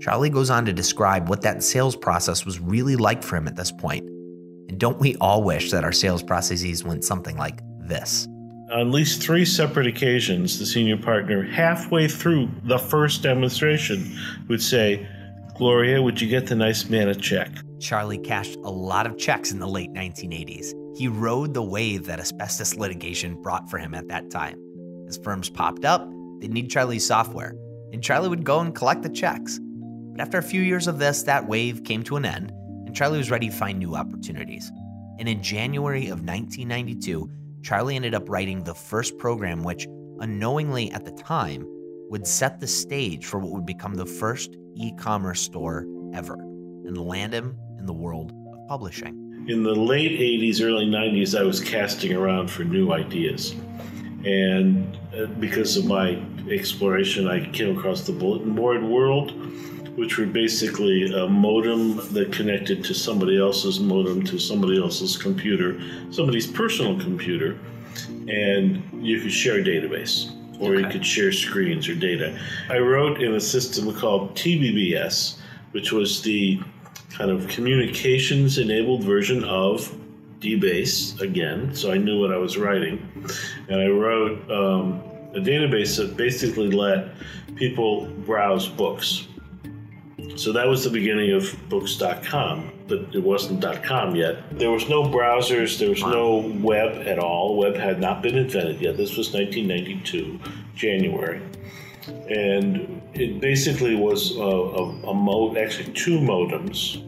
Charlie 0.00 0.30
goes 0.30 0.50
on 0.50 0.64
to 0.64 0.72
describe 0.72 1.28
what 1.28 1.42
that 1.42 1.62
sales 1.62 1.94
process 1.94 2.44
was 2.44 2.58
really 2.58 2.96
like 2.96 3.22
for 3.22 3.36
him 3.36 3.46
at 3.46 3.54
this 3.54 3.70
point. 3.70 4.08
And 4.68 4.78
don't 4.78 4.98
we 4.98 5.14
all 5.16 5.44
wish 5.44 5.70
that 5.70 5.84
our 5.84 5.92
sales 5.92 6.22
processes 6.22 6.82
went 6.82 7.04
something 7.04 7.36
like 7.36 7.60
this? 7.78 8.26
On 8.70 8.80
at 8.80 8.86
least 8.88 9.22
three 9.22 9.46
separate 9.46 9.86
occasions, 9.86 10.58
the 10.58 10.66
senior 10.66 10.98
partner, 10.98 11.42
halfway 11.42 12.06
through 12.06 12.50
the 12.64 12.78
first 12.78 13.22
demonstration, 13.22 14.14
would 14.48 14.62
say, 14.62 15.08
Gloria, 15.56 16.02
would 16.02 16.20
you 16.20 16.28
get 16.28 16.46
the 16.46 16.54
nice 16.54 16.90
man 16.90 17.08
a 17.08 17.14
check? 17.14 17.50
Charlie 17.80 18.18
cashed 18.18 18.56
a 18.56 18.70
lot 18.70 19.06
of 19.06 19.16
checks 19.16 19.52
in 19.52 19.58
the 19.58 19.66
late 19.66 19.90
1980s. 19.94 20.74
He 20.98 21.08
rode 21.08 21.54
the 21.54 21.62
wave 21.62 22.04
that 22.06 22.20
asbestos 22.20 22.74
litigation 22.74 23.40
brought 23.40 23.70
for 23.70 23.78
him 23.78 23.94
at 23.94 24.08
that 24.08 24.30
time. 24.30 24.60
As 25.08 25.16
firms 25.16 25.48
popped 25.48 25.86
up, 25.86 26.06
they'd 26.38 26.52
need 26.52 26.70
Charlie's 26.70 27.06
software, 27.06 27.54
and 27.94 28.04
Charlie 28.04 28.28
would 28.28 28.44
go 28.44 28.60
and 28.60 28.74
collect 28.74 29.02
the 29.02 29.08
checks. 29.08 29.58
But 30.12 30.20
after 30.20 30.36
a 30.36 30.42
few 30.42 30.60
years 30.60 30.86
of 30.86 30.98
this, 30.98 31.22
that 31.22 31.48
wave 31.48 31.84
came 31.84 32.02
to 32.02 32.16
an 32.16 32.26
end, 32.26 32.52
and 32.84 32.94
Charlie 32.94 33.16
was 33.16 33.30
ready 33.30 33.48
to 33.48 33.56
find 33.56 33.78
new 33.78 33.94
opportunities. 33.94 34.70
And 35.18 35.26
in 35.26 35.42
January 35.42 36.08
of 36.08 36.22
1992, 36.22 37.30
Charlie 37.62 37.96
ended 37.96 38.14
up 38.14 38.28
writing 38.28 38.62
the 38.62 38.74
first 38.74 39.18
program 39.18 39.62
which, 39.62 39.86
unknowingly 40.20 40.90
at 40.92 41.04
the 41.04 41.12
time, 41.12 41.64
would 42.08 42.26
set 42.26 42.60
the 42.60 42.66
stage 42.66 43.26
for 43.26 43.38
what 43.38 43.52
would 43.52 43.66
become 43.66 43.94
the 43.94 44.06
first 44.06 44.56
e 44.74 44.92
commerce 44.96 45.40
store 45.40 45.86
ever 46.14 46.34
and 46.34 46.96
land 46.96 47.34
him 47.34 47.58
in 47.78 47.86
the 47.86 47.92
world 47.92 48.32
of 48.52 48.68
publishing. 48.68 49.46
In 49.48 49.62
the 49.62 49.74
late 49.74 50.18
80s, 50.18 50.62
early 50.62 50.86
90s, 50.86 51.38
I 51.38 51.42
was 51.42 51.60
casting 51.60 52.12
around 52.14 52.50
for 52.50 52.64
new 52.64 52.92
ideas. 52.92 53.54
And 54.24 54.98
uh, 55.16 55.26
because 55.26 55.76
of 55.76 55.86
my 55.86 56.22
exploration, 56.50 57.28
I 57.28 57.48
came 57.50 57.76
across 57.78 58.02
the 58.02 58.12
bulletin 58.12 58.54
board 58.54 58.82
world 58.82 59.32
which 59.98 60.16
were 60.16 60.26
basically 60.26 61.12
a 61.12 61.26
modem 61.26 61.96
that 62.12 62.30
connected 62.30 62.84
to 62.84 62.94
somebody 62.94 63.36
else's 63.36 63.80
modem 63.80 64.22
to 64.24 64.38
somebody 64.38 64.80
else's 64.80 65.16
computer, 65.16 65.80
somebody's 66.12 66.46
personal 66.46 66.98
computer, 67.00 67.58
and 68.28 68.80
you 69.04 69.20
could 69.20 69.32
share 69.32 69.58
a 69.58 69.62
database 69.62 70.32
or 70.60 70.74
okay. 70.74 70.82
you 70.82 70.88
could 70.88 71.04
share 71.04 71.32
screens 71.32 71.88
or 71.88 71.96
data. 71.96 72.38
I 72.70 72.78
wrote 72.78 73.20
in 73.20 73.34
a 73.34 73.40
system 73.40 73.92
called 73.92 74.36
TBBS, 74.36 75.38
which 75.72 75.90
was 75.90 76.22
the 76.22 76.60
kind 77.10 77.32
of 77.32 77.48
communications 77.48 78.58
enabled 78.58 79.02
version 79.02 79.42
of 79.42 79.92
DBase 80.38 81.20
again, 81.20 81.74
so 81.74 81.90
I 81.90 81.98
knew 81.98 82.20
what 82.20 82.32
I 82.32 82.36
was 82.36 82.56
writing, 82.56 83.04
and 83.68 83.80
I 83.80 83.88
wrote 83.88 84.38
um, 84.48 85.02
a 85.34 85.40
database 85.40 85.96
that 85.96 86.16
basically 86.16 86.70
let 86.70 87.08
people 87.56 88.06
browse 88.24 88.68
books. 88.68 89.26
So 90.36 90.52
that 90.52 90.66
was 90.66 90.84
the 90.84 90.90
beginning 90.90 91.32
of 91.32 91.54
books.com, 91.68 92.72
but 92.86 93.14
it 93.14 93.22
wasn't 93.22 93.64
.com 93.82 94.14
yet. 94.14 94.58
There 94.58 94.70
was 94.70 94.88
no 94.88 95.02
browsers, 95.02 95.78
there 95.78 95.90
was 95.90 96.02
no 96.02 96.52
web 96.60 97.06
at 97.06 97.18
all. 97.18 97.56
Web 97.56 97.76
had 97.76 98.00
not 98.00 98.22
been 98.22 98.36
invented 98.36 98.80
yet. 98.80 98.96
This 98.96 99.16
was 99.16 99.32
1992, 99.32 100.38
January. 100.74 101.42
And 102.28 103.02
it 103.14 103.40
basically 103.40 103.96
was 103.96 104.36
a, 104.36 104.40
a, 104.40 105.10
a 105.10 105.58
actually 105.58 105.92
two 105.92 106.18
modems, 106.18 107.02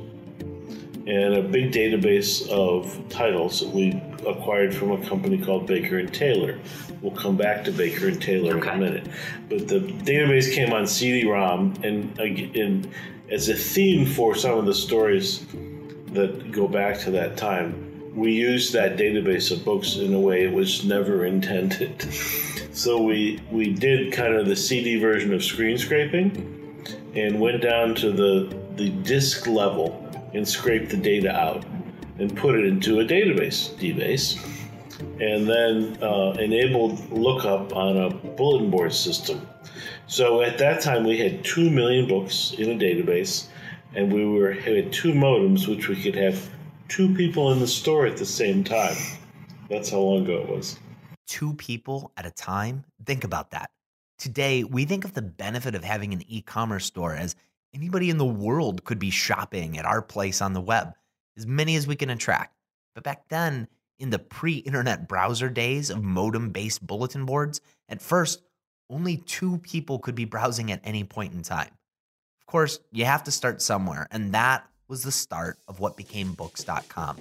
and 1.11 1.35
a 1.35 1.43
big 1.43 1.73
database 1.73 2.49
of 2.50 2.97
titles 3.09 3.59
that 3.59 3.71
we 3.71 4.00
acquired 4.29 4.73
from 4.73 4.93
a 4.93 5.07
company 5.09 5.37
called 5.37 5.67
Baker 5.67 5.99
and 5.99 6.14
Taylor. 6.14 6.61
We'll 7.02 7.17
come 7.17 7.37
back 7.37 7.64
to 7.64 7.73
Baker 7.73 8.07
and 8.07 8.23
Taylor 8.23 8.57
in 8.57 8.69
a 8.69 8.76
minute. 8.76 9.09
But 9.49 9.67
the 9.67 9.81
database 9.81 10.55
came 10.55 10.73
on 10.73 10.87
CD-ROM, 10.87 11.81
and, 11.83 12.17
and 12.21 12.88
as 13.29 13.49
a 13.49 13.57
theme 13.57 14.07
for 14.07 14.37
some 14.37 14.57
of 14.57 14.67
the 14.67 14.75
stories 14.75 15.45
that 16.12 16.52
go 16.52 16.69
back 16.69 17.00
to 17.00 17.11
that 17.11 17.37
time, 17.37 18.14
we 18.14 18.31
used 18.33 18.73
that 18.75 18.97
database 18.97 19.50
of 19.50 19.64
books 19.64 19.97
in 19.97 20.14
a 20.14 20.21
way 20.21 20.45
it 20.45 20.52
was 20.52 20.85
never 20.85 21.25
intended. 21.35 22.02
so 22.73 23.02
we 23.02 23.40
we 23.50 23.73
did 23.73 24.12
kind 24.12 24.35
of 24.35 24.47
the 24.47 24.57
CD 24.57 25.00
version 25.00 25.35
of 25.35 25.43
screen 25.43 25.76
scraping, 25.76 26.87
and 27.17 27.40
went 27.40 27.62
down 27.62 27.97
to 27.97 28.12
the 28.12 28.57
the 28.76 28.90
disk 29.02 29.49
level 29.49 30.00
and 30.35 30.47
scrape 30.47 30.89
the 30.89 30.97
data 30.97 31.31
out 31.31 31.65
and 32.19 32.37
put 32.37 32.55
it 32.55 32.67
into 32.67 33.01
a 33.01 33.05
database, 33.05 33.75
DBase, 33.77 34.39
and 35.21 35.49
then 35.49 36.03
uh, 36.03 36.33
enabled 36.39 37.11
lookup 37.11 37.75
on 37.75 37.97
a 37.97 38.11
bulletin 38.11 38.71
board 38.71 38.93
system. 38.93 39.47
So 40.07 40.43
at 40.43 40.59
that 40.59 40.81
time, 40.81 41.05
we 41.05 41.19
had 41.19 41.45
two 41.45 41.71
million 41.71 42.07
books 42.07 42.55
in 42.59 42.71
a 42.71 42.75
database, 42.75 43.47
and 43.95 44.13
we 44.13 44.27
were 44.27 44.53
had 44.53 44.93
two 44.93 45.13
modems, 45.13 45.67
which 45.69 45.89
we 45.89 46.01
could 46.01 46.15
have 46.17 46.51
two 46.89 47.15
people 47.15 47.53
in 47.53 47.61
the 47.61 47.67
store 47.67 48.07
at 48.07 48.17
the 48.17 48.27
same 48.27 48.65
time. 48.65 48.97
That's 49.69 49.91
how 49.91 49.99
long 49.99 50.25
ago 50.25 50.39
it 50.39 50.49
was. 50.49 50.79
Two 51.27 51.55
people 51.55 52.13
at 52.17 52.27
a 52.27 52.31
time? 52.33 52.85
Think 53.07 53.23
about 53.23 53.53
that. 53.53 53.71
Today, 54.19 54.65
we 54.65 54.85
think 54.85 55.05
of 55.05 55.15
the 55.15 55.23
benefit 55.23 55.75
of 55.75 55.85
having 55.85 56.13
an 56.13 56.23
e 56.27 56.43
commerce 56.43 56.85
store 56.85 57.15
as 57.15 57.37
anybody 57.75 58.11
in 58.11 58.19
the 58.19 58.25
world 58.25 58.85
could 58.85 58.99
be 58.99 59.11
shopping 59.11 59.79
at 59.79 59.85
our 59.85 60.03
place 60.03 60.41
on 60.43 60.53
the 60.53 60.61
web, 60.61 60.95
as 61.37 61.47
many 61.47 61.77
as 61.77 61.87
we 61.87 61.97
can 61.97 62.11
attract. 62.11 62.55
But 62.95 63.05
back 63.05 63.29
then, 63.29 63.69
in 63.99 64.11
the 64.11 64.19
pre 64.19 64.55
internet 64.55 65.09
browser 65.09 65.49
days 65.49 65.91
of 65.91 66.03
modem 66.03 66.50
based 66.50 66.87
bulletin 66.87 67.27
boards, 67.27 67.61
at 67.89 68.03
first, 68.03 68.43
only 68.89 69.19
two 69.19 69.59
people 69.59 69.99
could 69.99 70.15
be 70.15 70.25
browsing 70.25 70.73
at 70.73 70.81
any 70.85 71.05
point 71.05 71.33
in 71.35 71.43
time. 71.43 71.71
Of 72.41 72.47
course, 72.47 72.81
you 72.91 73.05
have 73.05 73.23
to 73.25 73.31
start 73.31 73.62
somewhere, 73.62 74.09
and 74.11 74.33
that 74.33 74.67
was 74.89 75.03
the 75.03 75.12
start 75.12 75.59
of 75.69 75.79
what 75.79 75.97
became 75.97 76.33
Books.com. 76.33 77.19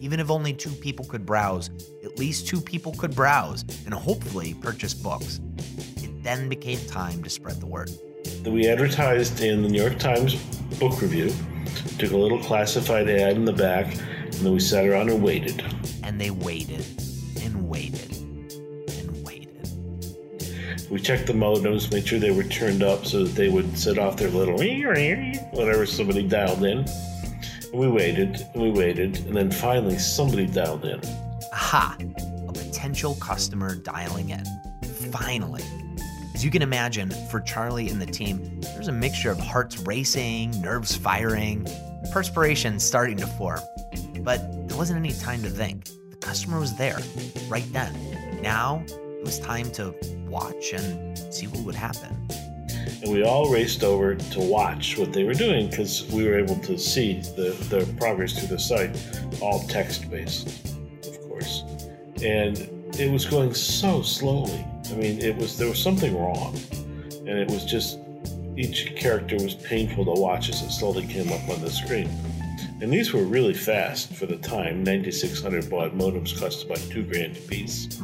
Even 0.00 0.18
if 0.18 0.30
only 0.30 0.52
two 0.52 0.70
people 0.70 1.04
could 1.04 1.24
browse, 1.24 1.70
at 2.04 2.18
least 2.18 2.48
two 2.48 2.60
people 2.60 2.92
could 2.94 3.14
browse 3.14 3.62
and 3.84 3.94
hopefully 3.94 4.54
purchase 4.54 4.92
books. 4.92 5.40
It 5.98 6.22
then 6.24 6.48
became 6.48 6.84
time 6.86 7.22
to 7.22 7.30
spread 7.30 7.60
the 7.60 7.66
word 7.66 7.90
we 8.56 8.68
advertised 8.68 9.42
in 9.42 9.62
the 9.62 9.68
New 9.68 9.82
York 9.82 9.98
Times 9.98 10.34
book 10.78 11.00
review, 11.02 11.32
took 11.98 12.12
a 12.12 12.16
little 12.16 12.38
classified 12.38 13.08
ad 13.08 13.36
in 13.36 13.44
the 13.44 13.52
back, 13.52 13.86
and 13.94 14.34
then 14.34 14.52
we 14.52 14.60
sat 14.60 14.86
around 14.86 15.10
and 15.10 15.22
waited. 15.22 15.64
And 16.02 16.20
they 16.20 16.30
waited 16.30 16.84
and 17.42 17.68
waited 17.68 18.12
and 18.16 19.24
waited. 19.24 20.88
We 20.90 21.00
checked 21.00 21.26
the 21.26 21.32
modems, 21.32 21.92
made 21.92 22.06
sure 22.06 22.18
they 22.18 22.30
were 22.30 22.44
turned 22.44 22.82
up 22.82 23.04
so 23.04 23.24
that 23.24 23.34
they 23.34 23.48
would 23.48 23.76
set 23.78 23.98
off 23.98 24.16
their 24.16 24.30
little 24.30 24.54
whatever 24.54 25.84
somebody 25.86 26.22
dialed 26.22 26.64
in. 26.64 26.78
And 26.78 27.74
we 27.74 27.88
waited 27.88 28.46
and 28.54 28.62
we 28.62 28.70
waited, 28.70 29.18
and 29.26 29.36
then 29.36 29.50
finally 29.50 29.98
somebody 29.98 30.46
dialed 30.46 30.84
in. 30.84 31.00
Aha! 31.52 31.96
A 32.48 32.52
potential 32.52 33.16
customer 33.16 33.74
dialing 33.74 34.30
in. 34.30 34.44
Finally. 35.10 35.62
As 36.36 36.44
you 36.44 36.50
can 36.50 36.60
imagine, 36.60 37.08
for 37.30 37.40
Charlie 37.40 37.88
and 37.88 37.98
the 37.98 38.04
team, 38.04 38.60
there's 38.60 38.88
a 38.88 38.92
mixture 38.92 39.30
of 39.30 39.38
hearts 39.38 39.78
racing, 39.78 40.50
nerves 40.60 40.94
firing, 40.94 41.66
perspiration 42.12 42.78
starting 42.78 43.16
to 43.16 43.26
form. 43.26 43.60
But 44.18 44.68
there 44.68 44.76
wasn't 44.76 44.98
any 44.98 45.14
time 45.14 45.42
to 45.44 45.48
think. 45.48 45.86
The 46.10 46.16
customer 46.16 46.60
was 46.60 46.76
there, 46.76 46.98
right 47.48 47.64
then. 47.72 48.42
Now, 48.42 48.84
it 48.86 49.24
was 49.24 49.38
time 49.38 49.70
to 49.72 49.94
watch 50.28 50.74
and 50.74 51.16
see 51.32 51.46
what 51.46 51.64
would 51.64 51.74
happen. 51.74 52.28
And 53.02 53.10
we 53.10 53.24
all 53.24 53.50
raced 53.50 53.82
over 53.82 54.14
to 54.14 54.38
watch 54.38 54.98
what 54.98 55.14
they 55.14 55.24
were 55.24 55.32
doing 55.32 55.70
because 55.70 56.06
we 56.12 56.28
were 56.28 56.38
able 56.38 56.58
to 56.58 56.76
see 56.76 57.14
the, 57.34 57.56
the 57.70 57.90
progress 57.98 58.38
through 58.38 58.48
the 58.48 58.58
site, 58.58 58.94
all 59.40 59.66
text 59.68 60.10
based, 60.10 60.66
of 61.06 61.18
course. 61.30 61.64
And 62.22 62.75
it 62.98 63.10
was 63.10 63.24
going 63.26 63.52
so 63.54 64.02
slowly 64.02 64.64
I 64.92 64.94
mean, 64.94 65.20
it 65.20 65.36
was 65.36 65.58
there 65.58 65.68
was 65.68 65.82
something 65.82 66.16
wrong, 66.16 66.56
and 67.26 67.28
it 67.28 67.50
was 67.50 67.64
just 67.64 67.98
each 68.56 68.94
character 68.96 69.36
was 69.36 69.54
painful 69.54 70.04
to 70.04 70.20
watch 70.20 70.48
as 70.48 70.62
it 70.62 70.70
slowly 70.70 71.06
came 71.06 71.30
up 71.32 71.48
on 71.48 71.60
the 71.60 71.70
screen. 71.70 72.08
And 72.80 72.92
these 72.92 73.12
were 73.12 73.24
really 73.24 73.54
fast 73.54 74.12
for 74.14 74.26
the 74.26 74.36
time. 74.36 74.84
9600 74.84 75.68
baud 75.68 75.92
modems 75.92 76.38
cost 76.38 76.64
about 76.64 76.78
two 76.90 77.02
grand 77.02 77.36
a 77.36 77.40
piece. 77.40 78.00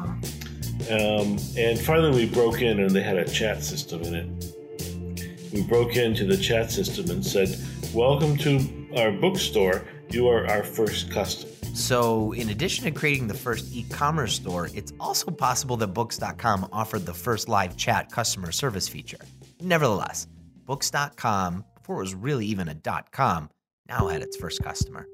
Um, 0.90 1.38
and 1.56 1.78
finally, 1.78 2.26
we 2.26 2.26
broke 2.26 2.62
in, 2.62 2.80
and 2.80 2.90
they 2.90 3.02
had 3.02 3.16
a 3.16 3.28
chat 3.28 3.62
system 3.62 4.02
in 4.02 4.14
it. 4.14 5.52
We 5.52 5.62
broke 5.62 5.96
into 5.96 6.24
the 6.24 6.36
chat 6.36 6.70
system 6.70 7.10
and 7.10 7.24
said, 7.24 7.56
"Welcome 7.94 8.36
to 8.38 8.88
our 8.96 9.12
bookstore. 9.12 9.84
You 10.10 10.28
are 10.28 10.46
our 10.48 10.64
first 10.64 11.10
customer." 11.10 11.61
So, 11.74 12.32
in 12.32 12.50
addition 12.50 12.84
to 12.84 12.90
creating 12.90 13.28
the 13.28 13.34
first 13.34 13.74
e 13.74 13.84
commerce 13.88 14.34
store, 14.34 14.68
it's 14.74 14.92
also 15.00 15.30
possible 15.30 15.76
that 15.78 15.88
Books.com 15.88 16.68
offered 16.70 17.06
the 17.06 17.14
first 17.14 17.48
live 17.48 17.76
chat 17.78 18.12
customer 18.12 18.52
service 18.52 18.88
feature. 18.88 19.20
Nevertheless, 19.60 20.26
Books.com, 20.66 21.64
before 21.74 21.96
it 21.96 22.00
was 22.00 22.14
really 22.14 22.44
even 22.46 22.68
a 22.68 22.74
.com, 23.10 23.48
now 23.88 24.06
had 24.08 24.20
its 24.20 24.36
first 24.36 24.62
customer. 24.62 25.06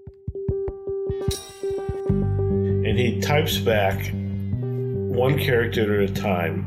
And 2.09 2.99
he 2.99 3.21
types 3.21 3.59
back 3.59 4.11
one 4.13 5.39
character 5.39 6.03
at 6.03 6.11
a 6.11 6.13
time 6.13 6.67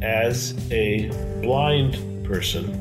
as 0.00 0.54
a 0.72 1.08
blind 1.42 2.24
person. 2.24 2.78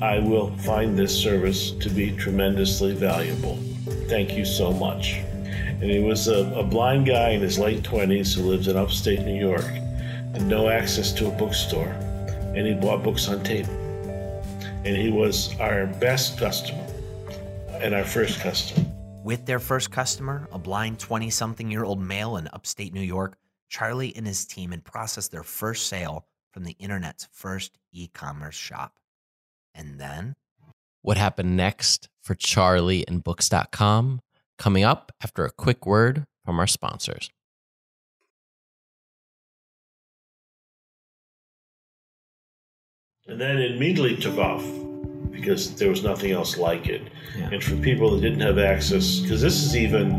I 0.00 0.20
will 0.20 0.56
find 0.58 0.96
this 0.96 1.16
service 1.16 1.72
to 1.72 1.90
be 1.90 2.12
tremendously 2.12 2.94
valuable. 2.94 3.56
Thank 4.08 4.32
you 4.32 4.44
so 4.44 4.72
much 4.72 5.20
and 5.82 5.90
he 5.90 5.98
was 5.98 6.28
a, 6.28 6.48
a 6.54 6.62
blind 6.62 7.06
guy 7.06 7.30
in 7.30 7.40
his 7.40 7.58
late 7.58 7.82
20s 7.82 8.36
who 8.36 8.42
lived 8.42 8.68
in 8.68 8.76
upstate 8.76 9.22
New 9.22 9.34
York 9.34 9.64
and 9.64 10.46
no 10.48 10.68
access 10.68 11.10
to 11.14 11.26
a 11.26 11.30
bookstore. 11.32 11.88
And 12.54 12.64
he 12.64 12.72
bought 12.72 13.02
books 13.02 13.28
on 13.28 13.42
tape. 13.42 13.66
And 13.66 14.96
he 14.96 15.10
was 15.10 15.58
our 15.58 15.86
best 15.86 16.38
customer 16.38 16.86
and 17.80 17.96
our 17.96 18.04
first 18.04 18.38
customer. 18.38 18.86
With 19.24 19.44
their 19.44 19.58
first 19.58 19.90
customer, 19.90 20.48
a 20.52 20.58
blind 20.58 21.00
20 21.00 21.30
something 21.30 21.68
year 21.68 21.82
old 21.82 22.00
male 22.00 22.36
in 22.36 22.48
upstate 22.52 22.94
New 22.94 23.00
York, 23.00 23.36
Charlie 23.68 24.14
and 24.14 24.24
his 24.24 24.46
team 24.46 24.70
had 24.70 24.84
processed 24.84 25.32
their 25.32 25.42
first 25.42 25.88
sale 25.88 26.26
from 26.52 26.62
the 26.62 26.76
internet's 26.78 27.26
first 27.32 27.76
e 27.90 28.06
commerce 28.06 28.54
shop. 28.54 28.94
And 29.74 29.98
then. 29.98 30.34
What 31.00 31.16
happened 31.16 31.56
next 31.56 32.08
for 32.22 32.36
Charlie 32.36 33.04
and 33.08 33.24
Books.com 33.24 34.20
coming 34.62 34.84
up 34.84 35.10
after 35.20 35.44
a 35.44 35.50
quick 35.50 35.84
word 35.84 36.24
from 36.44 36.60
our 36.60 36.68
sponsors. 36.68 37.30
And 43.26 43.40
then 43.40 43.58
it 43.58 43.72
immediately 43.72 44.16
took 44.16 44.38
off 44.38 44.64
because 45.32 45.74
there 45.74 45.88
was 45.88 46.02
nothing 46.02 46.32
else 46.32 46.56
like 46.56 46.86
it. 46.86 47.02
Yeah. 47.36 47.50
And 47.52 47.64
for 47.64 47.76
people 47.76 48.10
that 48.10 48.20
didn't 48.20 48.40
have 48.40 48.58
access, 48.58 49.20
because 49.20 49.40
this 49.40 49.62
is 49.62 49.76
even 49.76 50.10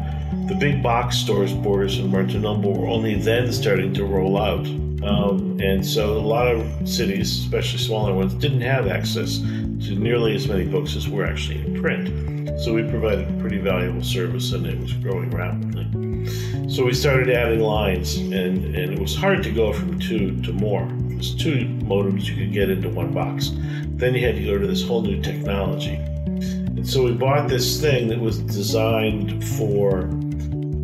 the 0.48 0.56
big 0.56 0.82
box 0.82 1.18
stores, 1.18 1.54
Borders 1.54 2.00
and 2.00 2.12
Barnes 2.12 2.36
& 2.36 2.36
Noble, 2.36 2.74
were 2.74 2.88
only 2.88 3.16
then 3.16 3.54
starting 3.54 3.94
to 3.94 4.06
roll 4.06 4.38
out. 4.38 4.66
Um, 5.04 5.60
and 5.62 5.86
so 5.86 6.18
a 6.18 6.20
lot 6.20 6.48
of 6.48 6.88
cities, 6.88 7.40
especially 7.40 7.80
smaller 7.80 8.14
ones, 8.14 8.34
didn't 8.34 8.62
have 8.62 8.88
access 8.88 9.38
to 9.40 9.96
nearly 9.96 10.36
as 10.36 10.48
many 10.48 10.66
books 10.66 10.96
as 10.96 11.08
were 11.08 11.26
actually 11.26 11.60
in 11.60 11.82
print. 11.82 12.60
So 12.62 12.74
we 12.74 12.84
provided 12.84 13.30
a 13.30 13.42
pretty 13.42 13.58
valuable 13.58 14.04
service 14.04 14.54
and 14.54 14.66
it 14.66 14.80
was 14.80 14.94
growing 14.94 15.30
rapidly. 15.32 16.70
So 16.70 16.86
we 16.86 16.94
started 16.94 17.30
adding 17.30 17.60
lines 17.60 18.16
and, 18.16 18.34
and 18.34 18.94
it 18.94 19.00
was 19.00 19.16
hard 19.16 19.44
to 19.44 19.52
go 19.52 19.74
from 19.74 20.00
two 20.00 20.42
to 20.44 20.54
more. 20.54 20.88
Two 21.32 21.66
modems 21.84 22.26
you 22.26 22.36
could 22.36 22.52
get 22.52 22.70
into 22.70 22.90
one 22.90 23.14
box. 23.14 23.52
Then 23.96 24.14
you 24.14 24.26
had 24.26 24.36
to 24.36 24.44
go 24.44 24.58
to 24.58 24.68
this 24.68 24.86
whole 24.86 25.02
new 25.02 25.22
technology. 25.22 25.96
And 25.96 26.88
so 26.88 27.04
we 27.04 27.14
bought 27.14 27.48
this 27.48 27.80
thing 27.80 28.08
that 28.10 28.20
was 28.20 28.40
designed 28.40 29.44
for 29.58 30.10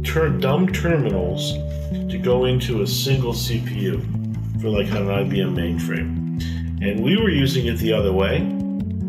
ter- 0.03 0.29
dumb 0.29 0.67
terminals 0.71 1.53
to 2.09 2.17
go 2.17 2.45
into 2.45 2.81
a 2.81 2.87
single 2.87 3.33
CPU 3.33 4.01
for 4.61 4.69
like 4.69 4.87
an 4.91 5.07
IBM 5.07 5.53
mainframe. 5.55 6.19
And 6.81 7.03
we 7.03 7.17
were 7.17 7.29
using 7.29 7.65
it 7.65 7.77
the 7.77 7.91
other 7.91 8.13
way. 8.13 8.41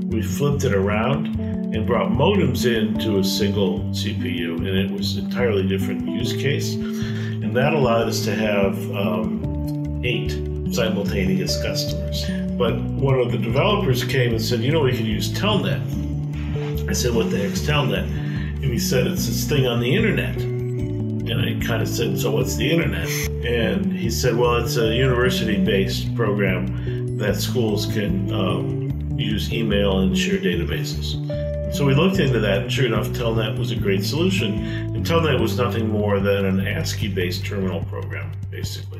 We 0.08 0.22
flipped 0.22 0.64
it 0.64 0.74
around 0.74 1.38
and 1.72 1.86
brought 1.86 2.10
modems 2.10 2.66
into 2.66 3.18
a 3.18 3.24
single 3.24 3.78
CPU, 3.90 4.56
and 4.56 4.66
it 4.66 4.90
was 4.90 5.16
an 5.16 5.26
entirely 5.26 5.68
different 5.68 6.08
use 6.08 6.32
case. 6.32 6.74
And 6.74 7.56
that 7.56 7.72
allowed 7.72 8.08
us 8.08 8.24
to 8.24 8.34
have 8.34 8.76
um, 8.90 10.02
eight 10.04 10.32
simultaneous 10.72 11.60
customers. 11.62 12.24
But 12.56 12.80
one 12.80 13.18
of 13.18 13.32
the 13.32 13.38
developers 13.38 14.04
came 14.04 14.32
and 14.32 14.42
said, 14.42 14.60
"You 14.60 14.72
know, 14.72 14.80
we 14.80 14.96
could 14.96 15.06
use 15.06 15.30
Telnet." 15.30 15.80
I 16.88 16.92
said, 16.92 17.14
"What 17.14 17.30
the 17.30 17.38
heck's 17.38 17.60
Telnet?" 17.60 18.04
And 18.04 18.64
he 18.64 18.78
said, 18.78 19.06
"It's 19.06 19.26
this 19.26 19.48
thing 19.48 19.66
on 19.66 19.80
the 19.80 19.94
internet." 19.94 20.36
And 21.30 21.40
I 21.40 21.64
kind 21.64 21.80
of 21.80 21.88
said, 21.88 22.18
So 22.18 22.32
what's 22.32 22.56
the 22.56 22.68
internet? 22.68 23.08
And 23.44 23.92
he 23.92 24.10
said, 24.10 24.36
Well, 24.36 24.56
it's 24.56 24.76
a 24.76 24.92
university 24.92 25.62
based 25.62 26.14
program 26.16 27.16
that 27.18 27.36
schools 27.36 27.86
can 27.86 28.32
um, 28.32 29.18
use 29.18 29.52
email 29.52 30.00
and 30.00 30.16
share 30.16 30.38
databases. 30.38 31.14
So 31.72 31.86
we 31.86 31.94
looked 31.94 32.18
into 32.18 32.40
that, 32.40 32.62
and 32.62 32.72
sure 32.72 32.86
enough, 32.86 33.08
Telnet 33.10 33.56
was 33.56 33.70
a 33.70 33.76
great 33.76 34.04
solution. 34.04 34.64
And 34.94 35.06
Telnet 35.06 35.38
was 35.40 35.56
nothing 35.56 35.88
more 35.88 36.18
than 36.18 36.44
an 36.44 36.66
ASCII 36.66 37.08
based 37.08 37.44
terminal 37.44 37.84
program, 37.84 38.32
basically. 38.50 38.99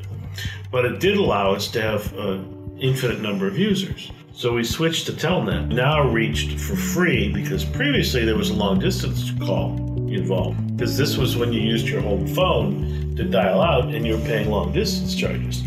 But 0.71 0.85
it 0.85 1.01
did 1.01 1.17
allow 1.17 1.53
us 1.53 1.69
to 1.69 1.83
have 1.83 2.13
an 2.17 2.77
infinite 2.81 3.21
number 3.21 3.47
of 3.47 3.59
users. 3.59 4.11
So 4.33 4.55
we 4.55 4.65
switched 4.65 5.07
to 5.07 5.13
Telnet, 5.13 5.69
now 5.69 6.09
reached 6.09 6.59
for 6.61 6.77
free 6.77 7.33
because 7.33 7.65
previously 7.65 8.25
there 8.25 8.37
was 8.37 8.51
a 8.51 8.55
long 8.55 8.79
distance 8.79 9.33
call 9.45 9.77
involved. 10.09 10.77
Because 10.77 10.97
this 10.97 11.17
was 11.17 11.37
when 11.37 11.53
you 11.53 11.61
used 11.61 11.89
your 11.89 12.01
home 12.01 12.27
phone 12.27 13.15
to 13.17 13.25
dial 13.25 13.61
out 13.61 13.93
and 13.93 14.07
you 14.07 14.17
were 14.17 14.25
paying 14.25 14.49
long 14.49 14.73
distance 14.73 15.15
charges. 15.15 15.65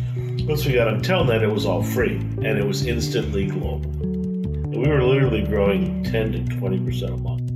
Once 0.47 0.65
we 0.65 0.73
got 0.73 0.87
on 0.87 1.01
Telnet, 1.01 1.41
it 1.41 1.47
was 1.47 1.65
all 1.65 1.83
free 1.83 2.15
and 2.15 2.45
it 2.45 2.65
was 2.65 2.87
instantly 2.87 3.47
global. 3.47 3.83
And 4.01 4.77
we 4.77 4.87
were 4.87 5.03
literally 5.03 5.43
growing 5.43 6.03
10 6.03 6.31
to 6.31 6.39
20% 6.55 7.13
a 7.13 7.17
month. 7.17 7.51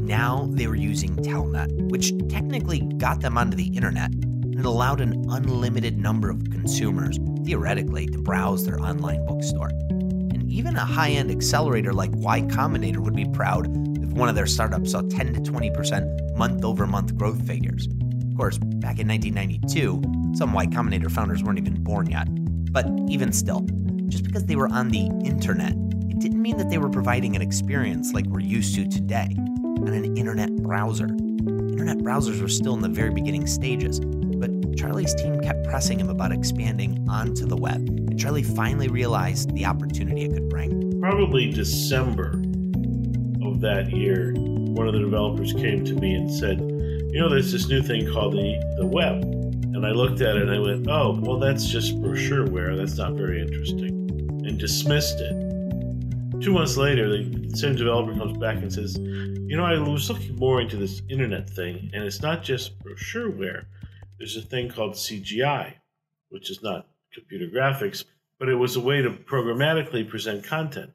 Now 0.00 0.48
they 0.52 0.66
were 0.68 0.76
using 0.76 1.16
Telnet, 1.16 1.90
which 1.90 2.12
technically 2.28 2.80
got 2.98 3.20
them 3.20 3.36
onto 3.36 3.56
the 3.56 3.66
internet 3.66 4.12
and 4.60 4.66
allowed 4.66 5.00
an 5.00 5.24
unlimited 5.30 5.96
number 5.96 6.28
of 6.28 6.50
consumers, 6.50 7.18
theoretically, 7.46 8.06
to 8.06 8.18
browse 8.18 8.66
their 8.66 8.78
online 8.78 9.24
bookstore. 9.24 9.68
And 9.68 10.52
even 10.52 10.76
a 10.76 10.84
high 10.84 11.12
end 11.12 11.30
accelerator 11.30 11.94
like 11.94 12.10
Y 12.12 12.42
Combinator 12.42 12.98
would 12.98 13.16
be 13.16 13.24
proud 13.24 13.68
if 14.04 14.10
one 14.10 14.28
of 14.28 14.34
their 14.34 14.46
startups 14.46 14.90
saw 14.90 15.00
10 15.00 15.32
to 15.32 15.40
20% 15.40 16.36
month 16.36 16.62
over 16.62 16.86
month 16.86 17.16
growth 17.16 17.40
figures. 17.46 17.86
Of 17.86 18.36
course, 18.36 18.58
back 18.58 18.98
in 18.98 19.08
1992, 19.08 20.36
some 20.36 20.52
Y 20.52 20.66
Combinator 20.66 21.10
founders 21.10 21.42
weren't 21.42 21.58
even 21.58 21.82
born 21.82 22.10
yet. 22.10 22.28
But 22.70 22.86
even 23.08 23.32
still, 23.32 23.66
just 24.08 24.24
because 24.24 24.44
they 24.44 24.56
were 24.56 24.68
on 24.68 24.90
the 24.90 25.06
internet, 25.24 25.72
it 25.72 26.18
didn't 26.18 26.42
mean 26.42 26.58
that 26.58 26.68
they 26.68 26.76
were 26.76 26.90
providing 26.90 27.34
an 27.34 27.40
experience 27.40 28.12
like 28.12 28.26
we're 28.26 28.40
used 28.40 28.74
to 28.74 28.86
today 28.86 29.34
on 29.38 29.88
an 29.88 30.18
internet 30.18 30.54
browser. 30.56 31.06
Internet 31.06 31.98
browsers 32.00 32.42
were 32.42 32.48
still 32.48 32.74
in 32.74 32.82
the 32.82 32.90
very 32.90 33.10
beginning 33.10 33.46
stages, 33.46 34.00
Charlie's 34.76 35.14
team 35.14 35.40
kept 35.40 35.64
pressing 35.64 35.98
him 35.98 36.08
about 36.08 36.32
expanding 36.32 37.06
onto 37.08 37.46
the 37.46 37.56
web, 37.56 37.76
and 37.76 38.18
Charlie 38.18 38.42
finally 38.42 38.88
realized 38.88 39.54
the 39.54 39.66
opportunity 39.66 40.22
it 40.22 40.34
could 40.34 40.48
bring. 40.48 41.00
Probably 41.00 41.50
December 41.50 42.32
of 43.42 43.60
that 43.60 43.90
year, 43.90 44.32
one 44.34 44.86
of 44.86 44.94
the 44.94 45.00
developers 45.00 45.52
came 45.52 45.84
to 45.84 45.94
me 45.94 46.14
and 46.14 46.32
said, 46.32 46.60
You 46.60 47.20
know, 47.20 47.28
there's 47.28 47.52
this 47.52 47.68
new 47.68 47.82
thing 47.82 48.10
called 48.12 48.34
the, 48.34 48.74
the 48.78 48.86
web. 48.86 49.22
And 49.74 49.86
I 49.86 49.90
looked 49.90 50.20
at 50.20 50.36
it 50.36 50.42
and 50.42 50.50
I 50.50 50.58
went, 50.58 50.88
Oh, 50.88 51.18
well, 51.20 51.38
that's 51.38 51.66
just 51.66 52.00
brochureware. 52.00 52.76
That's 52.76 52.96
not 52.96 53.14
very 53.14 53.40
interesting. 53.40 53.88
And 54.44 54.58
dismissed 54.58 55.20
it. 55.20 55.50
Two 56.40 56.52
months 56.52 56.76
later, 56.76 57.08
the 57.08 57.50
same 57.54 57.76
developer 57.76 58.14
comes 58.14 58.38
back 58.38 58.56
and 58.56 58.72
says, 58.72 58.96
You 58.98 59.56
know, 59.56 59.64
I 59.64 59.78
was 59.78 60.08
looking 60.08 60.36
more 60.36 60.60
into 60.60 60.76
this 60.76 61.02
internet 61.08 61.48
thing, 61.50 61.90
and 61.92 62.04
it's 62.04 62.22
not 62.22 62.42
just 62.42 62.78
brochureware. 62.78 63.64
There's 64.20 64.36
a 64.36 64.42
thing 64.42 64.68
called 64.68 64.92
CGI, 64.92 65.76
which 66.28 66.50
is 66.50 66.62
not 66.62 66.86
computer 67.10 67.46
graphics, 67.46 68.04
but 68.38 68.50
it 68.50 68.54
was 68.54 68.76
a 68.76 68.80
way 68.80 69.00
to 69.00 69.10
programmatically 69.10 70.06
present 70.06 70.44
content. 70.44 70.92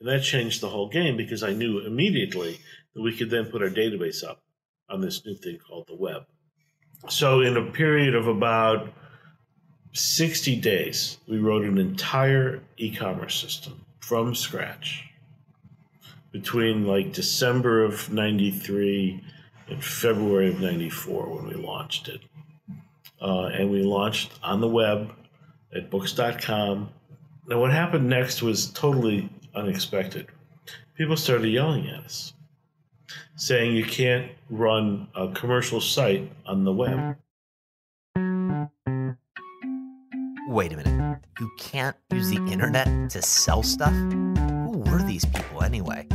And 0.00 0.08
that 0.08 0.22
changed 0.22 0.62
the 0.62 0.70
whole 0.70 0.88
game 0.88 1.18
because 1.18 1.42
I 1.42 1.52
knew 1.52 1.80
immediately 1.80 2.58
that 2.94 3.02
we 3.02 3.14
could 3.14 3.28
then 3.28 3.50
put 3.50 3.62
our 3.62 3.68
database 3.68 4.24
up 4.24 4.42
on 4.88 5.02
this 5.02 5.26
new 5.26 5.34
thing 5.34 5.58
called 5.58 5.88
the 5.88 5.94
web. 5.94 6.22
So, 7.10 7.42
in 7.42 7.58
a 7.58 7.70
period 7.70 8.14
of 8.14 8.26
about 8.26 8.88
60 9.92 10.56
days, 10.56 11.18
we 11.28 11.38
wrote 11.38 11.66
an 11.66 11.76
entire 11.76 12.62
e 12.78 12.96
commerce 12.96 13.38
system 13.38 13.84
from 14.00 14.34
scratch 14.34 15.04
between 16.32 16.86
like 16.86 17.12
December 17.12 17.84
of 17.84 18.10
93 18.10 19.22
and 19.68 19.82
February 19.82 20.48
of 20.48 20.60
94 20.60 21.26
when 21.26 21.46
we 21.46 21.54
launched 21.54 22.08
it. 22.08 22.20
Uh, 23.20 23.46
and 23.46 23.70
we 23.70 23.82
launched 23.82 24.32
on 24.42 24.60
the 24.60 24.68
web 24.68 25.12
at 25.74 25.90
books.com. 25.90 26.90
Now, 27.46 27.60
what 27.60 27.72
happened 27.72 28.08
next 28.08 28.42
was 28.42 28.70
totally 28.70 29.28
unexpected. 29.54 30.26
People 30.96 31.16
started 31.16 31.48
yelling 31.48 31.88
at 31.88 32.04
us, 32.04 32.32
saying 33.36 33.74
you 33.74 33.84
can't 33.84 34.30
run 34.50 35.08
a 35.14 35.28
commercial 35.32 35.80
site 35.80 36.30
on 36.46 36.64
the 36.64 36.72
web. 36.72 37.16
Wait 40.48 40.72
a 40.72 40.76
minute. 40.76 41.20
You 41.40 41.50
can't 41.58 41.96
use 42.12 42.28
the 42.28 42.44
internet 42.52 43.10
to 43.10 43.22
sell 43.22 43.62
stuff? 43.62 43.94
Who 43.94 44.84
were 44.86 45.02
these 45.02 45.24
people 45.24 45.62
anyway? 45.62 46.06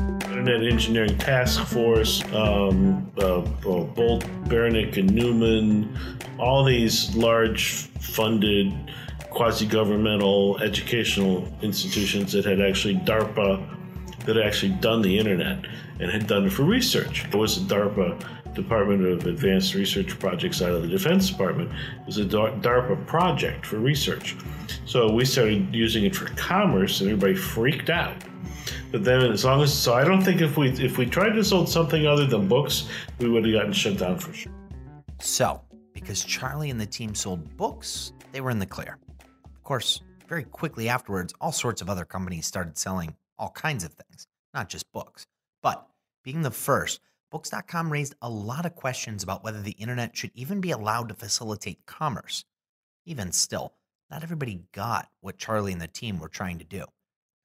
Internet 0.48 0.72
Engineering 0.72 1.18
Task 1.18 1.62
Force, 1.66 2.24
um, 2.34 3.12
uh, 3.18 3.40
uh, 3.40 3.44
Bolt, 3.84 4.24
Beranek, 4.46 4.96
and 4.96 5.14
Newman, 5.14 5.94
all 6.40 6.64
these 6.64 7.14
large 7.18 7.74
funded 8.00 8.74
quasi 9.30 9.66
governmental 9.66 10.58
educational 10.60 11.46
institutions 11.62 12.32
that 12.32 12.46
had 12.46 12.62
actually 12.62 12.96
DARPA, 12.96 13.62
that 14.26 14.38
had 14.38 14.46
actually 14.46 14.72
done 14.76 15.02
the 15.02 15.20
internet 15.20 15.66
and 16.00 16.10
had 16.10 16.28
done 16.28 16.46
it 16.46 16.54
for 16.54 16.64
research. 16.64 17.26
It 17.26 17.36
was 17.36 17.58
a 17.58 17.62
DARPA 17.62 18.54
Department 18.54 19.06
of 19.06 19.28
Advanced 19.28 19.74
Research 19.74 20.18
Projects 20.18 20.62
out 20.62 20.72
of 20.72 20.82
the 20.82 20.88
Defense 20.88 21.30
Department. 21.30 21.70
It 21.72 22.06
was 22.06 22.20
a 22.20 22.26
DARPA 22.26 23.06
project 23.06 23.66
for 23.66 23.80
research. 23.80 24.38
So 24.86 25.12
we 25.12 25.26
started 25.26 25.76
using 25.76 26.06
it 26.06 26.16
for 26.16 26.34
commerce, 26.36 27.02
and 27.02 27.10
everybody 27.10 27.36
freaked 27.36 27.90
out. 27.90 28.16
But 28.92 29.04
then, 29.04 29.22
as 29.32 29.44
long 29.44 29.62
as 29.62 29.74
so, 29.74 29.94
I 29.94 30.04
don't 30.04 30.22
think 30.22 30.42
if 30.42 30.58
we 30.58 30.70
if 30.70 30.98
we 30.98 31.06
tried 31.06 31.32
to 31.32 31.44
sell 31.44 31.66
something 31.66 32.08
other 32.08 32.26
than 32.26 32.48
books, 32.48 32.88
we 33.20 33.30
would 33.30 33.46
have 33.46 33.54
gotten 33.54 33.74
shut 33.74 33.98
down 33.98 34.18
for 34.18 34.34
sure. 34.34 34.52
So, 35.20 35.62
because 35.94 36.24
Charlie 36.24 36.70
and 36.70 36.80
the 36.80 36.86
team 36.86 37.14
sold 37.14 37.58
books, 37.58 38.14
they 38.32 38.42
were 38.42 38.52
in 38.52 38.60
the 38.60 38.66
clear. 38.66 38.98
Of 39.46 39.64
course, 39.64 40.02
very 40.28 40.44
quickly 40.44 40.90
afterwards, 40.90 41.34
all 41.42 41.52
sorts 41.52 41.82
of 41.82 41.90
other 41.90 42.06
companies 42.06 42.46
started 42.46 42.78
selling 42.78 43.16
all 43.38 43.50
kinds 43.50 43.84
of 43.84 43.94
things, 43.94 44.28
not 44.54 44.70
just 44.70 44.92
books. 44.92 45.28
But 45.62 45.86
being 46.24 46.42
the 46.42 46.52
first, 46.52 47.02
Books.com 47.30 47.92
raised 47.92 48.16
a 48.22 48.30
lot 48.30 48.66
of 48.66 48.76
questions 48.76 49.22
about 49.22 49.44
whether 49.44 49.62
the 49.62 49.72
internet 49.72 50.16
should 50.16 50.32
even 50.34 50.62
be 50.62 50.72
allowed 50.72 51.10
to 51.10 51.14
facilitate 51.14 51.86
commerce. 51.86 52.46
Even 53.06 53.34
still, 53.34 53.74
not 54.10 54.24
everybody 54.24 54.62
got 54.72 55.10
what 55.20 55.38
Charlie 55.38 55.74
and 55.74 55.82
the 55.82 55.88
team 55.88 56.20
were 56.20 56.30
trying 56.30 56.58
to 56.60 56.64
do. 56.64 56.86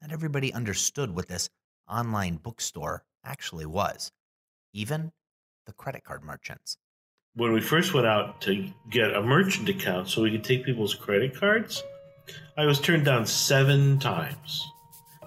Not 0.02 0.10
everybody 0.10 0.52
understood 0.52 1.14
what 1.14 1.28
this 1.28 1.48
online 1.88 2.36
bookstore 2.36 3.04
actually 3.24 3.66
was, 3.66 4.10
even 4.72 5.12
the 5.64 5.72
credit 5.72 6.02
card 6.02 6.24
merchants. 6.24 6.76
When 7.36 7.52
we 7.52 7.60
first 7.60 7.94
went 7.94 8.08
out 8.08 8.40
to 8.42 8.68
get 8.90 9.14
a 9.14 9.22
merchant 9.22 9.68
account 9.68 10.08
so 10.08 10.22
we 10.22 10.32
could 10.32 10.42
take 10.42 10.64
people's 10.64 10.92
credit 10.92 11.36
cards, 11.38 11.84
I 12.58 12.66
was 12.66 12.80
turned 12.80 13.04
down 13.04 13.26
seven 13.26 14.00
times 14.00 14.66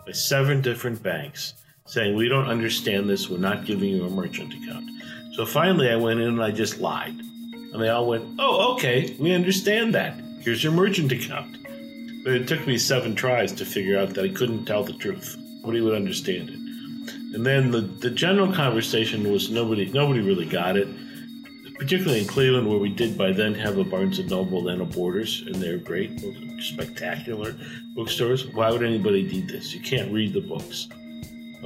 by 0.06 0.12
seven 0.12 0.60
different 0.60 1.02
banks 1.02 1.54
saying, 1.88 2.14
We 2.14 2.28
don't 2.28 2.48
understand 2.50 3.10
this. 3.10 3.30
We're 3.30 3.38
not 3.38 3.64
giving 3.64 3.90
you 3.90 4.06
a 4.06 4.10
merchant 4.10 4.54
account. 4.54 4.90
So 5.36 5.46
finally, 5.46 5.90
I 5.90 5.96
went 5.96 6.20
in 6.20 6.28
and 6.28 6.44
I 6.44 6.52
just 6.52 6.80
lied. 6.80 7.16
And 7.18 7.82
they 7.82 7.88
all 7.88 8.08
went, 8.08 8.26
Oh, 8.40 8.74
okay, 8.74 9.16
we 9.20 9.32
understand 9.34 9.96
that. 9.96 10.20
Here's 10.42 10.66
your 10.66 10.74
merchant 10.74 11.14
account. 11.14 11.65
It 12.26 12.48
took 12.48 12.66
me 12.66 12.78
seven 12.78 13.16
tries 13.16 13.52
to 13.54 13.66
figure 13.66 14.00
out 14.00 14.16
that 14.16 14.26
I 14.26 14.30
couldn't 14.30 14.66
tell 14.66 14.84
the 14.84 14.94
truth. 14.94 15.38
Nobody 15.62 15.82
would 15.82 15.96
understand 15.96 16.50
it. 16.50 16.60
And 17.36 17.46
then 17.46 17.70
the, 17.70 17.82
the 17.82 18.10
general 18.10 18.52
conversation 18.52 19.32
was 19.32 19.50
nobody 19.52 19.86
nobody 19.92 20.22
really 20.22 20.46
got 20.46 20.76
it. 20.76 20.88
Particularly 21.78 22.22
in 22.22 22.28
Cleveland, 22.28 22.70
where 22.70 22.80
we 22.80 22.90
did 22.90 23.18
by 23.18 23.34
then 23.34 23.54
have 23.54 23.78
a 23.78 23.84
Barnes 23.84 24.18
and 24.20 24.30
Noble 24.30 24.70
and 24.70 24.82
a 24.82 24.86
Borders, 24.86 25.44
and 25.46 25.56
they're 25.56 25.78
great, 25.78 26.24
spectacular 26.60 27.54
bookstores. 27.94 28.48
Why 28.48 28.72
would 28.72 28.82
anybody 28.82 29.24
need 29.24 29.50
this? 29.50 29.74
You 29.74 29.82
can't 29.82 30.10
read 30.14 30.34
the 30.34 30.40
books. 30.40 30.88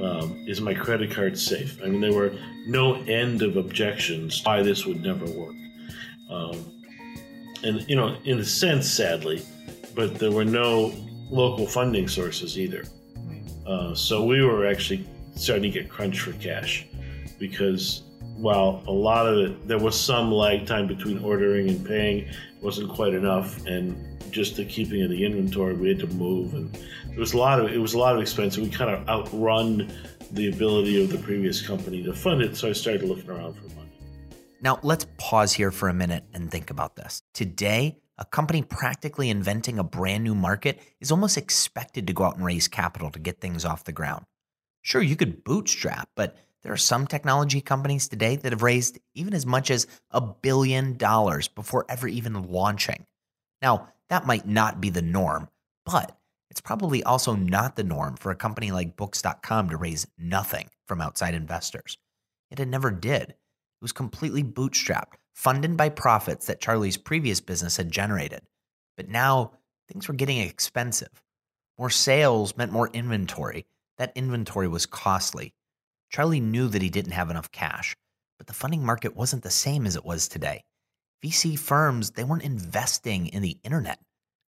Um, 0.02 0.44
is 0.48 0.60
my 0.60 0.74
credit 0.74 1.12
card 1.12 1.38
safe? 1.38 1.78
I 1.84 1.86
mean, 1.86 2.00
there 2.00 2.12
were 2.12 2.36
no 2.66 2.94
end 3.04 3.42
of 3.42 3.56
objections 3.56 4.42
why 4.44 4.62
this 4.62 4.84
would 4.84 5.00
never 5.00 5.26
work. 5.26 5.54
Um, 6.28 6.72
and, 7.62 7.88
you 7.88 7.94
know, 7.94 8.16
in 8.24 8.40
a 8.40 8.44
sense, 8.44 8.90
sadly, 8.90 9.42
but 9.94 10.16
there 10.16 10.32
were 10.32 10.44
no 10.44 10.92
local 11.30 11.66
funding 11.66 12.08
sources 12.08 12.58
either. 12.58 12.84
Uh, 13.66 13.94
so 13.94 14.24
we 14.24 14.42
were 14.42 14.66
actually 14.66 15.06
starting 15.36 15.70
to 15.72 15.80
get 15.80 15.88
crunched 15.88 16.20
for 16.20 16.32
cash 16.34 16.86
because 17.38 18.02
while 18.36 18.82
a 18.86 18.92
lot 18.92 19.26
of 19.26 19.38
it, 19.38 19.68
there 19.68 19.78
was 19.78 19.98
some 19.98 20.32
lag 20.32 20.66
time 20.66 20.86
between 20.86 21.22
ordering 21.22 21.68
and 21.68 21.86
paying, 21.86 22.28
wasn't 22.62 22.88
quite 22.88 23.14
enough, 23.14 23.64
and 23.66 23.96
just 24.30 24.56
the 24.56 24.64
keeping 24.64 25.02
of 25.02 25.10
the 25.10 25.24
inventory, 25.24 25.74
we 25.74 25.88
had 25.88 25.98
to 25.98 26.06
move, 26.08 26.54
and 26.54 26.76
it 27.12 27.18
was 27.18 27.32
a 27.32 27.38
lot 27.38 27.60
of 27.60 27.70
it 27.70 27.78
was 27.78 27.94
a 27.94 27.98
lot 27.98 28.14
of 28.14 28.22
expense. 28.22 28.56
We 28.56 28.70
kind 28.70 28.90
of 28.90 29.08
outrun 29.08 29.92
the 30.32 30.48
ability 30.48 31.02
of 31.02 31.10
the 31.10 31.18
previous 31.18 31.60
company 31.60 32.02
to 32.04 32.14
fund 32.14 32.40
it, 32.40 32.56
so 32.56 32.68
I 32.68 32.72
started 32.72 33.02
looking 33.02 33.28
around 33.28 33.54
for 33.54 33.64
money. 33.74 33.90
Now, 34.62 34.78
let's 34.82 35.06
pause 35.18 35.52
here 35.52 35.70
for 35.70 35.88
a 35.88 35.94
minute 35.94 36.24
and 36.34 36.50
think 36.50 36.70
about 36.70 36.94
this. 36.96 37.22
Today, 37.32 37.99
a 38.20 38.24
company 38.26 38.62
practically 38.62 39.30
inventing 39.30 39.78
a 39.78 39.84
brand 39.84 40.22
new 40.22 40.34
market 40.34 40.78
is 41.00 41.10
almost 41.10 41.38
expected 41.38 42.06
to 42.06 42.12
go 42.12 42.24
out 42.24 42.36
and 42.36 42.44
raise 42.44 42.68
capital 42.68 43.10
to 43.10 43.18
get 43.18 43.40
things 43.40 43.64
off 43.64 43.84
the 43.84 43.92
ground. 43.92 44.26
Sure, 44.82 45.02
you 45.02 45.16
could 45.16 45.42
bootstrap, 45.42 46.10
but 46.14 46.36
there 46.62 46.72
are 46.72 46.76
some 46.76 47.06
technology 47.06 47.62
companies 47.62 48.08
today 48.08 48.36
that 48.36 48.52
have 48.52 48.62
raised 48.62 48.98
even 49.14 49.32
as 49.32 49.46
much 49.46 49.70
as 49.70 49.86
a 50.10 50.20
billion 50.20 50.98
dollars 50.98 51.48
before 51.48 51.86
ever 51.88 52.06
even 52.06 52.50
launching. 52.50 53.06
Now, 53.62 53.88
that 54.10 54.26
might 54.26 54.46
not 54.46 54.80
be 54.80 54.90
the 54.90 55.02
norm, 55.02 55.48
but 55.86 56.16
it's 56.50 56.60
probably 56.60 57.02
also 57.02 57.34
not 57.34 57.76
the 57.76 57.84
norm 57.84 58.16
for 58.16 58.30
a 58.30 58.36
company 58.36 58.70
like 58.70 58.96
Books.com 58.96 59.70
to 59.70 59.76
raise 59.76 60.06
nothing 60.18 60.68
from 60.86 61.00
outside 61.00 61.34
investors. 61.34 61.96
It 62.50 62.66
never 62.66 62.90
did. 62.90 63.30
It 63.30 63.36
was 63.80 63.92
completely 63.92 64.42
bootstrapped, 64.42 65.14
funded 65.34 65.76
by 65.76 65.88
profits 65.88 66.46
that 66.46 66.60
Charlie's 66.60 66.96
previous 66.96 67.40
business 67.40 67.76
had 67.76 67.90
generated. 67.90 68.42
But 68.96 69.08
now 69.08 69.52
things 69.88 70.08
were 70.08 70.14
getting 70.14 70.38
expensive. 70.38 71.22
More 71.78 71.90
sales 71.90 72.56
meant 72.56 72.72
more 72.72 72.90
inventory. 72.92 73.66
That 73.98 74.12
inventory 74.14 74.68
was 74.68 74.86
costly. 74.86 75.54
Charlie 76.10 76.40
knew 76.40 76.68
that 76.68 76.82
he 76.82 76.90
didn't 76.90 77.12
have 77.12 77.30
enough 77.30 77.52
cash, 77.52 77.96
but 78.38 78.46
the 78.46 78.52
funding 78.52 78.84
market 78.84 79.16
wasn't 79.16 79.42
the 79.42 79.50
same 79.50 79.86
as 79.86 79.96
it 79.96 80.04
was 80.04 80.28
today. 80.28 80.64
VC 81.24 81.58
firms, 81.58 82.10
they 82.10 82.24
weren't 82.24 82.42
investing 82.42 83.28
in 83.28 83.42
the 83.42 83.58
internet. 83.62 84.00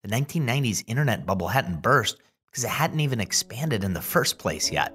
The 0.04 0.10
1990s 0.10 0.84
internet 0.88 1.26
bubble 1.26 1.48
hadn't 1.50 1.82
burst 1.82 2.18
because 2.50 2.64
it 2.64 2.70
hadn't 2.70 3.00
even 3.00 3.20
expanded 3.20 3.84
in 3.84 3.94
the 3.94 4.02
first 4.02 4.38
place 4.38 4.72
yet. 4.72 4.94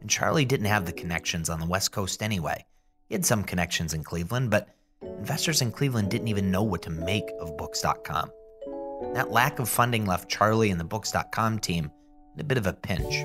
And 0.00 0.08
Charlie 0.08 0.44
didn't 0.44 0.66
have 0.66 0.86
the 0.86 0.92
connections 0.92 1.50
on 1.50 1.60
the 1.60 1.66
West 1.66 1.92
Coast 1.92 2.22
anyway. 2.22 2.64
He 3.08 3.14
had 3.14 3.26
some 3.26 3.42
connections 3.42 3.94
in 3.94 4.04
Cleveland, 4.04 4.50
but 4.50 4.68
investors 5.02 5.62
in 5.62 5.72
Cleveland 5.72 6.10
didn't 6.10 6.28
even 6.28 6.50
know 6.50 6.62
what 6.62 6.82
to 6.82 6.90
make 6.90 7.28
of 7.40 7.56
Books.com. 7.56 8.30
That 9.14 9.30
lack 9.30 9.58
of 9.58 9.68
funding 9.68 10.06
left 10.06 10.28
Charlie 10.28 10.70
and 10.70 10.80
the 10.80 10.84
Books.com 10.84 11.58
team 11.60 11.90
in 12.34 12.40
a 12.40 12.44
bit 12.44 12.58
of 12.58 12.66
a 12.66 12.72
pinch 12.72 13.24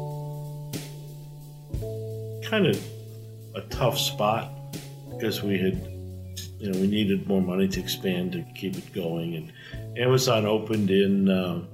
kind 2.53 2.67
of 2.67 2.79
a 3.55 3.61
tough 3.61 3.97
spot 3.97 4.51
because 5.09 5.41
we 5.41 5.57
had, 5.57 5.73
you 6.59 6.71
know, 6.71 6.79
we 6.79 6.85
needed 6.85 7.27
more 7.27 7.41
money 7.41 7.67
to 7.67 7.79
expand 7.79 8.31
to 8.31 8.45
keep 8.53 8.77
it 8.77 8.93
going. 8.93 9.33
And 9.35 9.97
Amazon 9.97 10.45
opened 10.45 10.91
in, 10.91 11.29
um, 11.31 11.67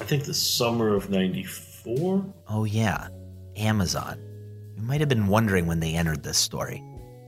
I 0.00 0.04
think, 0.04 0.24
the 0.24 0.32
summer 0.32 0.94
of 0.94 1.10
'94. 1.10 2.24
Oh, 2.48 2.64
yeah, 2.64 3.08
Amazon. 3.56 4.18
You 4.76 4.82
might 4.82 5.00
have 5.00 5.10
been 5.10 5.26
wondering 5.26 5.66
when 5.66 5.80
they 5.80 5.94
entered 5.94 6.22
this 6.22 6.38
story. 6.38 6.82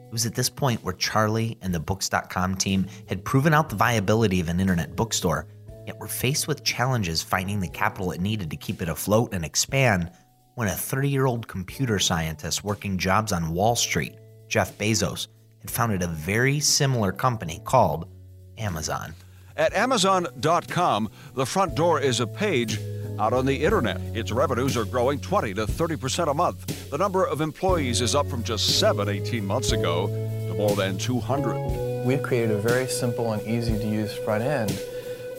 It 0.08 0.12
was 0.12 0.24
at 0.24 0.34
this 0.34 0.48
point 0.48 0.82
where 0.82 0.94
Charlie 0.94 1.58
and 1.60 1.74
the 1.74 1.80
Books.com 1.80 2.54
team 2.54 2.86
had 3.10 3.26
proven 3.26 3.52
out 3.52 3.68
the 3.68 3.76
viability 3.76 4.40
of 4.40 4.48
an 4.48 4.58
internet 4.58 4.96
bookstore, 4.96 5.46
yet 5.86 5.98
were 5.98 6.08
faced 6.08 6.48
with 6.48 6.64
challenges 6.64 7.22
finding 7.22 7.60
the 7.60 7.68
capital 7.68 8.12
it 8.12 8.20
needed 8.22 8.48
to 8.48 8.56
keep 8.56 8.80
it 8.80 8.88
afloat 8.88 9.34
and 9.34 9.44
expand 9.44 10.10
when 10.54 10.68
a 10.68 10.74
30 10.74 11.10
year 11.10 11.26
old 11.26 11.46
computer 11.46 11.98
scientist 11.98 12.64
working 12.64 12.96
jobs 12.96 13.32
on 13.32 13.52
Wall 13.52 13.76
Street, 13.76 14.14
Jeff 14.48 14.78
Bezos, 14.78 15.28
had 15.60 15.70
founded 15.70 16.02
a 16.02 16.06
very 16.06 16.58
similar 16.58 17.12
company 17.12 17.60
called 17.66 18.08
Amazon. 18.56 19.14
At 19.58 19.74
Amazon.com, 19.74 21.10
the 21.34 21.44
front 21.44 21.74
door 21.74 22.00
is 22.00 22.20
a 22.20 22.26
page 22.26 22.78
out 23.18 23.32
on 23.32 23.46
the 23.46 23.64
internet. 23.64 24.00
Its 24.14 24.32
revenues 24.32 24.76
are 24.76 24.84
growing 24.84 25.18
20 25.20 25.54
to 25.54 25.66
30% 25.66 26.30
a 26.30 26.34
month. 26.34 26.90
The 26.90 26.98
number 26.98 27.26
of 27.26 27.40
employees 27.40 28.00
is 28.00 28.14
up 28.14 28.28
from 28.28 28.42
just 28.42 28.78
7 28.78 29.08
18 29.08 29.44
months 29.44 29.72
ago 29.72 30.06
to 30.48 30.54
more 30.54 30.76
than 30.76 30.98
200. 30.98 32.04
We've 32.04 32.22
created 32.22 32.52
a 32.52 32.58
very 32.58 32.86
simple 32.86 33.32
and 33.32 33.46
easy 33.46 33.76
to 33.78 33.86
use 33.86 34.16
front 34.18 34.42
end 34.44 34.70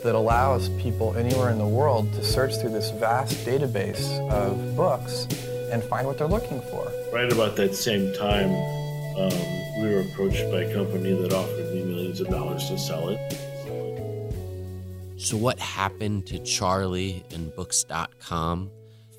that 0.04 0.14
allows 0.14 0.68
people 0.80 1.16
anywhere 1.16 1.50
in 1.50 1.58
the 1.58 1.66
world 1.66 2.12
to 2.14 2.24
search 2.24 2.56
through 2.56 2.70
this 2.70 2.90
vast 2.92 3.34
database 3.46 4.18
of 4.30 4.76
books 4.76 5.26
and 5.70 5.82
find 5.84 6.06
what 6.06 6.18
they're 6.18 6.28
looking 6.28 6.60
for. 6.62 6.90
Right 7.12 7.30
about 7.30 7.56
that 7.56 7.74
same 7.74 8.12
time, 8.14 8.50
um, 9.18 9.82
we 9.82 9.88
were 9.88 10.00
approached 10.00 10.50
by 10.50 10.62
a 10.62 10.74
company 10.74 11.12
that 11.12 11.32
offered 11.32 11.74
me 11.74 11.82
millions 11.84 12.20
of 12.20 12.28
dollars 12.28 12.68
to 12.68 12.78
sell 12.78 13.08
it. 13.08 13.49
So, 15.20 15.36
what 15.36 15.58
happened 15.58 16.26
to 16.28 16.38
Charlie 16.38 17.22
and 17.30 17.54
Books.com 17.54 18.70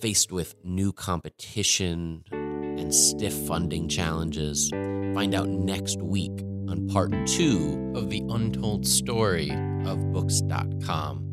faced 0.02 0.32
with 0.32 0.56
new 0.64 0.92
competition 0.92 2.24
and 2.32 2.92
stiff 2.92 3.34
funding 3.34 3.88
challenges? 3.88 4.72
Find 4.72 5.36
out 5.36 5.48
next 5.48 6.02
week 6.02 6.32
on 6.68 6.88
part 6.92 7.12
two 7.28 7.94
of 7.96 8.10
the 8.10 8.24
untold 8.30 8.88
story 8.88 9.52
of 9.86 10.12
Books.com. 10.12 11.31